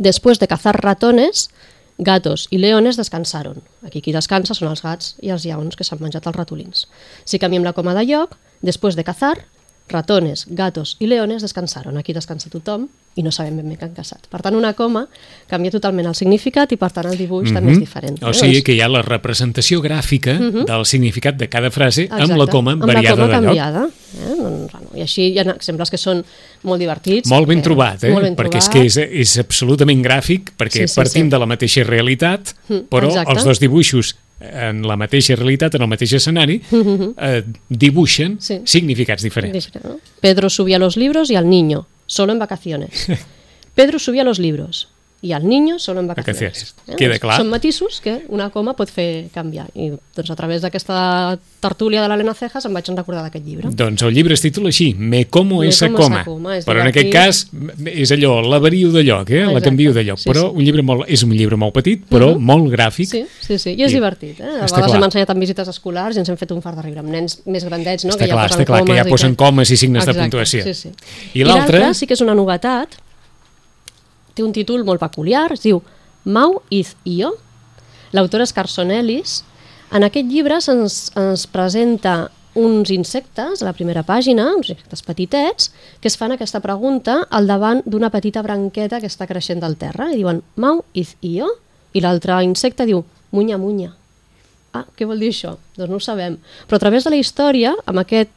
Después 0.00 0.38
de 0.38 0.48
cazar 0.48 0.80
ratones, 0.80 1.50
gatos 1.98 2.46
i 2.50 2.56
leones 2.56 2.96
descansaron. 2.96 3.60
Aquí 3.84 4.00
qui 4.00 4.14
descansa 4.16 4.54
són 4.56 4.70
els 4.70 4.80
gats 4.80 5.10
i 5.20 5.28
els 5.28 5.44
lleons 5.44 5.76
que 5.76 5.84
s'han 5.84 6.00
menjat 6.00 6.24
els 6.24 6.36
ratolins. 6.38 6.86
Si 7.28 7.38
canviem 7.38 7.66
la 7.66 7.74
coma 7.76 7.92
de 7.92 8.06
lloc, 8.08 8.38
después 8.64 8.96
de 8.96 9.04
cazar, 9.04 9.44
ratones, 9.92 10.46
gatos 10.48 10.96
i 11.00 11.06
leones 11.10 11.44
descansaron. 11.44 11.98
Aquí 12.00 12.16
descansa 12.16 12.48
tothom 12.48 12.88
i 13.16 13.22
no 13.24 13.32
sabem 13.32 13.56
ben 13.56 13.68
bé 13.68 13.76
que 13.76 13.84
han 13.84 13.92
caçat. 13.94 14.28
Per 14.30 14.38
tant, 14.40 14.54
una 14.54 14.72
coma 14.78 15.02
canvia 15.50 15.72
totalment 15.74 16.06
el 16.06 16.14
significat 16.14 16.70
i, 16.72 16.76
per 16.78 16.92
tant, 16.94 17.08
el 17.10 17.18
dibuix 17.18 17.50
també 17.52 17.72
és 17.72 17.80
diferent. 17.80 18.20
O 18.22 18.30
eh? 18.30 18.34
sigui 18.34 18.52
Doncs- 18.60 18.64
que 18.64 18.72
hi 18.76 18.80
ha 18.80 18.88
la 18.88 19.02
representació 19.02 19.80
gràfica 19.82 20.36
del 20.38 20.86
significat 20.86 21.36
de 21.36 21.48
cada 21.48 21.70
frase 21.74 22.06
amb 22.08 22.20
la 22.20 22.24
Exacte, 22.24 22.50
coma 22.52 22.72
amb 22.72 22.84
variada 22.86 23.16
la 23.16 23.26
coma 23.26 23.26
de 23.26 23.32
lloc. 23.32 23.44
canviada. 23.44 23.88
Eh? 24.14 24.36
Doncs, 24.38 24.72
bueno, 24.72 24.88
I 24.94 25.02
així 25.02 25.26
hi 25.32 25.38
ha 25.38 25.42
exemples 25.42 25.90
que 25.90 25.98
són 25.98 26.24
molt 26.62 26.80
divertits. 26.80 27.28
Molt 27.28 27.48
ben 27.48 27.58
perquè- 27.58 27.64
trobat, 27.64 28.04
eh? 28.04 28.10
Molt 28.14 28.24
ben 28.24 28.36
perquè 28.36 28.58
és 28.62 28.70
trobat. 28.70 28.72
que 28.72 28.86
és, 28.86 28.96
és 29.26 29.38
absolutament 29.38 30.02
gràfic, 30.04 30.52
perquè 30.56 30.86
Sí, 30.86 30.88
sí, 30.88 30.94
partim 30.96 31.26
sí. 31.26 31.30
de 31.30 31.38
la 31.38 31.46
mateixa 31.46 31.82
realitat, 31.84 32.54
Mm, 32.68 32.86
però 32.88 33.08
exacte. 33.08 33.32
els 33.32 33.44
dos 33.44 33.58
dibuixos 33.60 34.16
en 34.40 34.82
la 34.86 34.96
mateixa 34.96 35.34
realitat, 35.36 35.74
en 35.74 35.82
el 35.82 35.88
mateix 35.88 36.12
escenari, 36.14 36.62
eh, 37.18 37.42
dibuixen 37.68 38.38
Sí. 38.40 38.60
significats 38.64 39.22
diferents. 39.22 39.68
Pedro 40.20 40.48
subía 40.48 40.78
los 40.78 40.96
libros 40.96 41.30
y 41.30 41.36
al 41.36 41.48
niño, 41.48 41.86
solo 42.10 42.32
en 42.32 42.40
vacaciones. 42.40 43.06
Pedro 43.74 44.00
subía 44.00 44.24
los 44.24 44.40
libros 44.40 44.89
i 45.22 45.32
al 45.32 45.46
niño 45.46 45.78
solo 45.78 46.00
en 46.00 46.06
vacaciones. 46.08 46.72
Vacaciones. 46.86 46.96
Queda 46.96 47.18
clar. 47.20 47.36
Són 47.36 47.50
matisos 47.52 48.00
que 48.00 48.22
una 48.32 48.46
coma 48.50 48.72
pot 48.72 48.88
fer 48.88 49.28
canviar. 49.34 49.66
I 49.76 49.90
doncs, 50.16 50.30
a 50.32 50.36
través 50.38 50.62
d'aquesta 50.64 51.36
tertúlia 51.60 52.00
de 52.00 52.08
l'Helena 52.08 52.32
Cejas 52.32 52.64
em 52.64 52.72
vaig 52.72 52.88
recordar 52.96 53.26
d'aquest 53.26 53.44
llibre. 53.44 53.68
Doncs 53.76 54.00
el 54.06 54.14
llibre 54.16 54.32
es 54.32 54.40
titula 54.40 54.70
així, 54.72 54.94
Me 54.96 55.26
como 55.26 55.60
Me 55.60 55.68
esa 55.68 55.88
como 55.90 55.98
esa 55.98 56.08
coma. 56.08 56.24
coma, 56.24 56.56
és 56.56 56.64
Però 56.64 56.80
en 56.80 56.88
aquest 56.88 57.12
cas 57.12 57.42
és 57.84 58.10
allò, 58.16 58.40
la 58.48 58.58
vario 58.58 58.90
de 58.92 59.02
lloc, 59.04 59.28
eh? 59.30 59.44
la 59.44 59.60
canvio 59.60 59.92
de 59.92 60.04
lloc. 60.04 60.18
sí, 60.18 60.30
però 60.30 60.48
sí. 60.48 60.56
un 60.56 60.64
llibre 60.64 60.82
molt, 60.82 61.04
és 61.06 61.22
un 61.22 61.30
llibre 61.36 61.56
molt 61.56 61.74
petit, 61.74 62.00
però 62.08 62.32
molt 62.38 62.72
gràfic. 62.72 63.06
Sí, 63.12 63.26
sí, 63.40 63.58
sí, 63.58 63.74
i 63.76 63.82
és 63.84 63.92
I- 63.92 63.94
divertit. 64.00 64.40
Eh? 64.40 64.44
A 64.44 64.64
vegades 64.64 64.72
clar. 64.72 64.96
hem 64.96 65.04
ensenyat 65.04 65.30
en 65.36 65.40
visites 65.40 65.68
escolars 65.68 66.16
i 66.16 66.20
ens 66.24 66.28
hem 66.32 66.36
fet 66.40 66.50
un 66.56 66.62
fart 66.62 66.76
de 66.80 66.82
riure 66.88 67.00
amb 67.04 67.10
nens 67.12 67.42
més 67.44 67.64
grandets, 67.68 68.04
no? 68.08 68.16
Està 68.16 68.24
que 68.24 68.30
ja 68.32 68.34
clar, 68.40 68.48
posen 68.48 68.60
està 68.60 68.66
clar, 68.72 68.84
que 68.86 68.96
ja 68.96 69.04
comes 69.04 69.12
posen 69.12 69.34
comes 69.36 69.70
i 69.70 69.76
signes 69.76 70.04
de 70.06 70.10
Exacte, 70.10 70.30
puntuació. 70.30 70.64
Sí, 70.64 70.74
sí. 70.74 70.90
I 71.34 71.44
l'altre 71.44 71.92
sí 71.94 72.06
que 72.08 72.14
és 72.16 72.20
una 72.24 72.34
novetat, 72.34 72.96
té 74.40 74.46
un 74.46 74.56
títol 74.56 74.84
molt 74.88 75.02
peculiar, 75.02 75.50
es 75.52 75.64
diu 75.66 75.82
Mau 76.24 76.60
Iz 76.72 76.94
Io. 77.04 77.34
L'autor 78.16 78.42
és 78.42 78.52
Carson 78.56 78.90
Ellis. 78.90 79.42
En 79.92 80.04
aquest 80.06 80.28
llibre 80.30 80.60
se'ns 80.64 81.10
ens 81.18 81.46
presenta 81.50 82.30
uns 82.58 82.90
insectes 82.90 83.60
a 83.62 83.66
la 83.68 83.74
primera 83.76 84.02
pàgina, 84.06 84.48
uns 84.56 84.72
insectes 84.72 85.04
petitets, 85.06 85.70
que 86.00 86.08
es 86.10 86.16
fan 86.18 86.32
aquesta 86.34 86.60
pregunta 86.64 87.20
al 87.30 87.46
davant 87.46 87.82
d'una 87.86 88.10
petita 88.10 88.42
branqueta 88.42 88.98
que 89.00 89.10
està 89.10 89.28
creixent 89.30 89.60
del 89.62 89.76
terra. 89.78 90.08
I 90.10 90.18
diuen, 90.18 90.42
Mau 90.56 90.82
Iz 90.94 91.14
Io? 91.22 91.46
I 91.92 92.02
l'altre 92.02 92.40
insecte 92.46 92.86
diu, 92.88 93.04
Munya, 93.30 93.58
munya. 93.62 93.92
Ah, 94.74 94.84
què 94.98 95.06
vol 95.06 95.20
dir 95.22 95.28
això? 95.30 95.52
Doncs 95.76 95.90
no 95.90 95.98
ho 95.98 96.02
sabem. 96.02 96.38
Però 96.66 96.78
a 96.78 96.82
través 96.82 97.04
de 97.06 97.10
la 97.10 97.18
història, 97.18 97.76
amb, 97.86 98.00
aquest, 98.02 98.30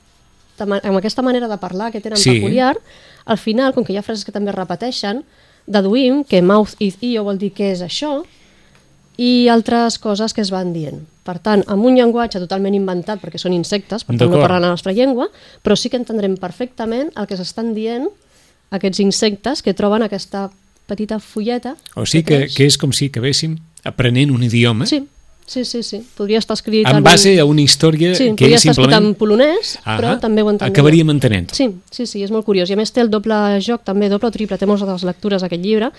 amb 0.60 0.98
aquesta 1.00 1.26
manera 1.26 1.48
de 1.50 1.58
parlar 1.58 1.92
que 1.92 2.02
tenen 2.02 2.18
Sí. 2.18 2.36
peculiar, 2.38 2.78
al 3.26 3.38
final, 3.42 3.74
com 3.74 3.84
que 3.84 3.94
hi 3.94 3.98
ha 3.98 4.04
frases 4.06 4.26
que 4.26 4.32
també 4.32 4.52
es 4.52 4.56
repeteixen, 4.58 5.24
deduïm 5.68 6.24
que 6.28 6.42
mouth 6.42 6.76
is 6.84 6.98
io 7.02 7.24
vol 7.24 7.40
dir 7.40 7.54
què 7.56 7.72
és 7.74 7.84
això 7.86 8.22
i 9.18 9.48
altres 9.52 10.00
coses 10.02 10.34
que 10.34 10.42
es 10.42 10.52
van 10.52 10.74
dient. 10.74 11.04
Per 11.24 11.38
tant, 11.40 11.62
amb 11.72 11.86
un 11.86 11.96
llenguatge 11.96 12.42
totalment 12.42 12.76
inventat, 12.76 13.22
perquè 13.22 13.40
són 13.40 13.54
insectes, 13.56 14.04
per 14.04 14.18
tant 14.18 14.32
no 14.32 14.42
parlen 14.42 14.66
la 14.66 14.74
nostra 14.74 14.92
llengua, 14.92 15.30
però 15.64 15.78
sí 15.80 15.92
que 15.92 16.00
entendrem 16.02 16.36
perfectament 16.42 17.14
el 17.16 17.30
que 17.30 17.38
s'estan 17.40 17.72
dient 17.78 18.10
aquests 18.74 19.00
insectes 19.00 19.62
que 19.64 19.76
troben 19.78 20.04
aquesta 20.04 20.50
petita 20.90 21.20
fulleta. 21.24 21.78
O 21.96 22.06
sigui 22.06 22.26
que, 22.28 22.40
creix. 22.44 22.58
que 22.58 22.68
és 22.68 22.78
com 22.82 22.92
si 22.92 23.08
acabéssim 23.12 23.56
aprenent 23.88 24.34
un 24.34 24.44
idioma 24.44 24.88
Sí, 24.90 25.04
sí, 25.46 25.64
sí, 25.66 25.84
sí. 25.84 26.02
Podria 26.18 26.40
estar 26.40 26.56
escrit 26.56 26.88
en 26.88 27.04
base 27.04 27.40
a 27.40 27.46
una 27.46 27.62
història 27.62 28.14
Sí, 28.16 28.32
que 28.38 28.50
és 28.56 28.64
simplement... 28.64 29.00
en 29.00 29.16
polonès, 29.20 29.78
però 29.84 30.14
Ahà, 30.14 30.20
també 30.24 30.44
ho 30.44 30.52
entendria. 30.52 30.74
Acabaríem 30.74 31.14
entenent. 31.14 31.52
Sí, 31.56 31.70
sí, 31.92 32.08
sí, 32.10 32.24
és 32.24 32.32
molt 32.34 32.46
curiós. 32.48 32.70
I 32.70 32.78
a 32.78 32.80
més 32.80 32.94
té 32.94 33.04
el 33.04 33.12
doble 33.14 33.40
joc, 33.64 33.84
també 33.88 34.10
doble 34.12 34.32
o 34.32 34.36
triple, 34.36 34.58
té 34.58 34.70
moltes 34.70 35.06
lectures 35.08 35.44
aquest 35.44 35.64
llibre. 35.64 35.92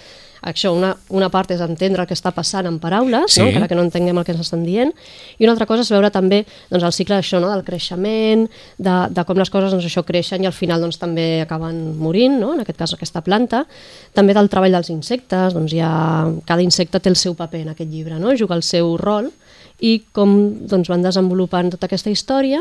Això, 0.44 0.74
una, 0.76 0.90
una 1.08 1.30
part 1.32 1.54
és 1.54 1.62
entendre 1.64 2.02
el 2.04 2.08
que 2.08 2.16
està 2.16 2.28
passant 2.36 2.66
en 2.68 2.76
paraules, 2.82 3.32
Sí. 3.32 3.40
no? 3.40 3.46
encara 3.48 3.68
que 3.70 3.76
no 3.78 3.84
entenguem 3.86 4.18
el 4.20 4.24
que 4.26 4.32
ens 4.34 4.42
estan 4.44 4.64
dient, 4.66 4.92
i 5.38 5.46
una 5.46 5.54
altra 5.54 5.64
cosa 5.66 5.80
és 5.86 5.90
veure 5.90 6.10
també 6.12 6.42
doncs, 6.70 6.84
el 6.84 6.92
cicle 6.92 7.16
d'això, 7.16 7.40
no? 7.40 7.48
del 7.48 7.64
creixement, 7.64 8.44
de, 8.76 8.96
de 9.16 9.24
com 9.24 9.40
les 9.40 9.50
coses 9.50 9.72
doncs, 9.72 9.86
això 9.88 10.04
creixen 10.04 10.44
i 10.44 10.46
al 10.50 10.52
final 10.52 10.84
doncs, 10.84 10.98
també 11.00 11.40
acaben 11.46 11.96
morint, 11.96 12.36
no? 12.40 12.52
en 12.54 12.60
aquest 12.60 12.78
cas 12.78 12.92
aquesta 12.92 13.22
planta. 13.24 13.64
També 14.12 14.36
del 14.36 14.50
treball 14.52 14.76
dels 14.76 14.92
insectes, 14.92 15.56
doncs, 15.56 15.72
ha, 15.80 16.28
cada 16.44 16.62
insecte 16.62 17.00
té 17.00 17.08
el 17.08 17.16
seu 17.16 17.34
paper 17.34 17.64
en 17.64 17.72
aquest 17.72 17.90
llibre, 17.90 18.20
no? 18.20 18.36
juga 18.36 18.54
el 18.54 18.62
seu 18.62 18.98
rol, 19.00 19.32
i 19.80 20.02
com 20.12 20.36
doncs, 20.68 20.92
van 20.92 21.02
desenvolupant 21.02 21.72
tota 21.72 21.88
aquesta 21.88 22.12
història, 22.12 22.60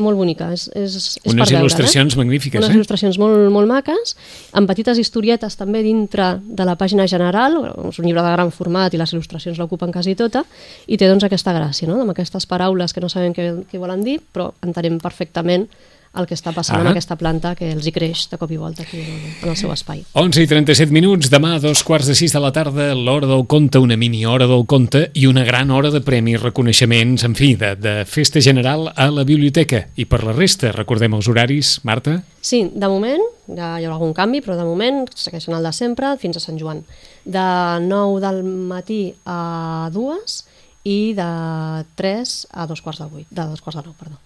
molt 0.00 0.16
bonica, 0.16 0.48
és, 0.54 0.66
és, 0.72 0.94
és 0.96 1.28
Unes 1.28 1.42
per 1.42 1.46
veure, 1.50 1.60
il·lustracions 1.66 2.16
magnífiques, 2.16 2.62
Unes 2.62 2.72
eh? 2.72 2.78
il·lustracions 2.78 3.18
molt, 3.20 3.44
molt 3.52 3.68
maques, 3.68 4.14
amb 4.56 4.70
petites 4.70 4.98
historietes 5.02 5.58
també 5.60 5.82
dintre 5.84 6.32
de 6.42 6.66
la 6.68 6.76
pàgina 6.80 7.06
general, 7.10 7.58
és 7.90 8.00
un 8.00 8.08
llibre 8.08 8.24
de 8.24 8.32
gran 8.32 8.52
format 8.54 8.94
i 8.94 9.00
les 9.00 9.12
il·lustracions 9.12 9.60
l'ocupen 9.60 9.92
quasi 9.92 10.16
tota, 10.18 10.44
i 10.86 10.96
té 10.96 11.10
doncs 11.10 11.28
aquesta 11.28 11.52
gràcia, 11.56 11.90
no? 11.90 12.00
amb 12.02 12.14
aquestes 12.14 12.48
paraules 12.48 12.96
que 12.96 13.04
no 13.04 13.12
sabem 13.12 13.36
què, 13.36 13.50
què 13.68 13.82
volen 13.82 14.04
dir, 14.06 14.18
però 14.32 14.52
entenem 14.64 14.96
perfectament 15.02 15.68
el 16.14 16.26
que 16.28 16.34
està 16.36 16.52
passant 16.52 16.76
Ah. 16.76 16.80
amb 16.82 16.90
aquesta 16.90 17.16
planta 17.16 17.54
que 17.56 17.70
els 17.72 17.86
hi 17.86 17.92
creix 17.92 18.26
de 18.30 18.36
cop 18.36 18.50
i 18.52 18.56
volta 18.60 18.82
aquí 18.82 18.98
en, 19.00 19.48
el 19.48 19.56
seu 19.56 19.72
espai. 19.72 20.04
11 20.12 20.42
i 20.42 20.46
37 20.46 20.92
minuts, 20.92 21.30
demà 21.32 21.54
a 21.56 21.58
dos 21.60 21.82
quarts 21.82 22.06
de 22.06 22.14
sis 22.14 22.32
de 22.32 22.40
la 22.40 22.50
tarda, 22.52 22.94
l'hora 22.94 23.26
del 23.26 23.46
conte, 23.46 23.78
una 23.78 23.96
mini 23.96 24.26
hora 24.26 24.46
del 24.46 24.66
conte 24.66 25.10
i 25.14 25.26
una 25.26 25.44
gran 25.44 25.70
hora 25.70 25.90
de 25.90 26.00
premis, 26.04 26.42
reconeixements, 26.42 27.24
en 27.24 27.34
fi, 27.34 27.54
de, 27.56 27.74
de 27.76 28.04
festa 28.04 28.40
general 28.40 28.92
a 28.94 29.10
la 29.10 29.24
biblioteca. 29.24 29.86
I 29.96 30.04
per 30.04 30.22
la 30.24 30.32
resta, 30.36 30.72
recordem 30.72 31.14
els 31.14 31.28
horaris, 31.28 31.80
Marta? 31.84 32.22
Sí, 32.42 32.70
de 32.74 32.88
moment, 32.88 33.22
ja 33.48 33.78
hi 33.80 33.84
haurà 33.86 33.94
algun 33.96 34.12
canvi, 34.12 34.40
però 34.42 34.56
de 34.58 34.64
moment 34.68 35.06
segueixen 35.14 35.54
el 35.56 35.62
de 35.64 35.72
sempre 35.72 36.16
fins 36.18 36.36
a 36.36 36.40
Sant 36.40 36.58
Joan. 36.60 36.84
De 37.24 37.46
9 37.86 38.20
del 38.20 38.42
matí 38.44 39.14
a 39.24 39.88
2 39.92 40.44
i 40.84 41.14
de 41.14 41.84
3 41.94 42.46
a 42.52 42.66
dos 42.66 42.82
quarts 42.82 42.98
de 42.98 43.04
8, 43.06 43.26
de 43.30 43.42
dos 43.46 43.60
quarts 43.62 43.78
de 43.80 43.84
9, 43.86 43.96
perdó. 43.98 44.18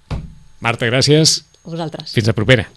Marta, 0.61 0.87
gràcies. 0.89 1.45
Vosaltres. 1.67 2.13
Fins 2.15 2.31
la 2.31 2.37
propera. 2.37 2.69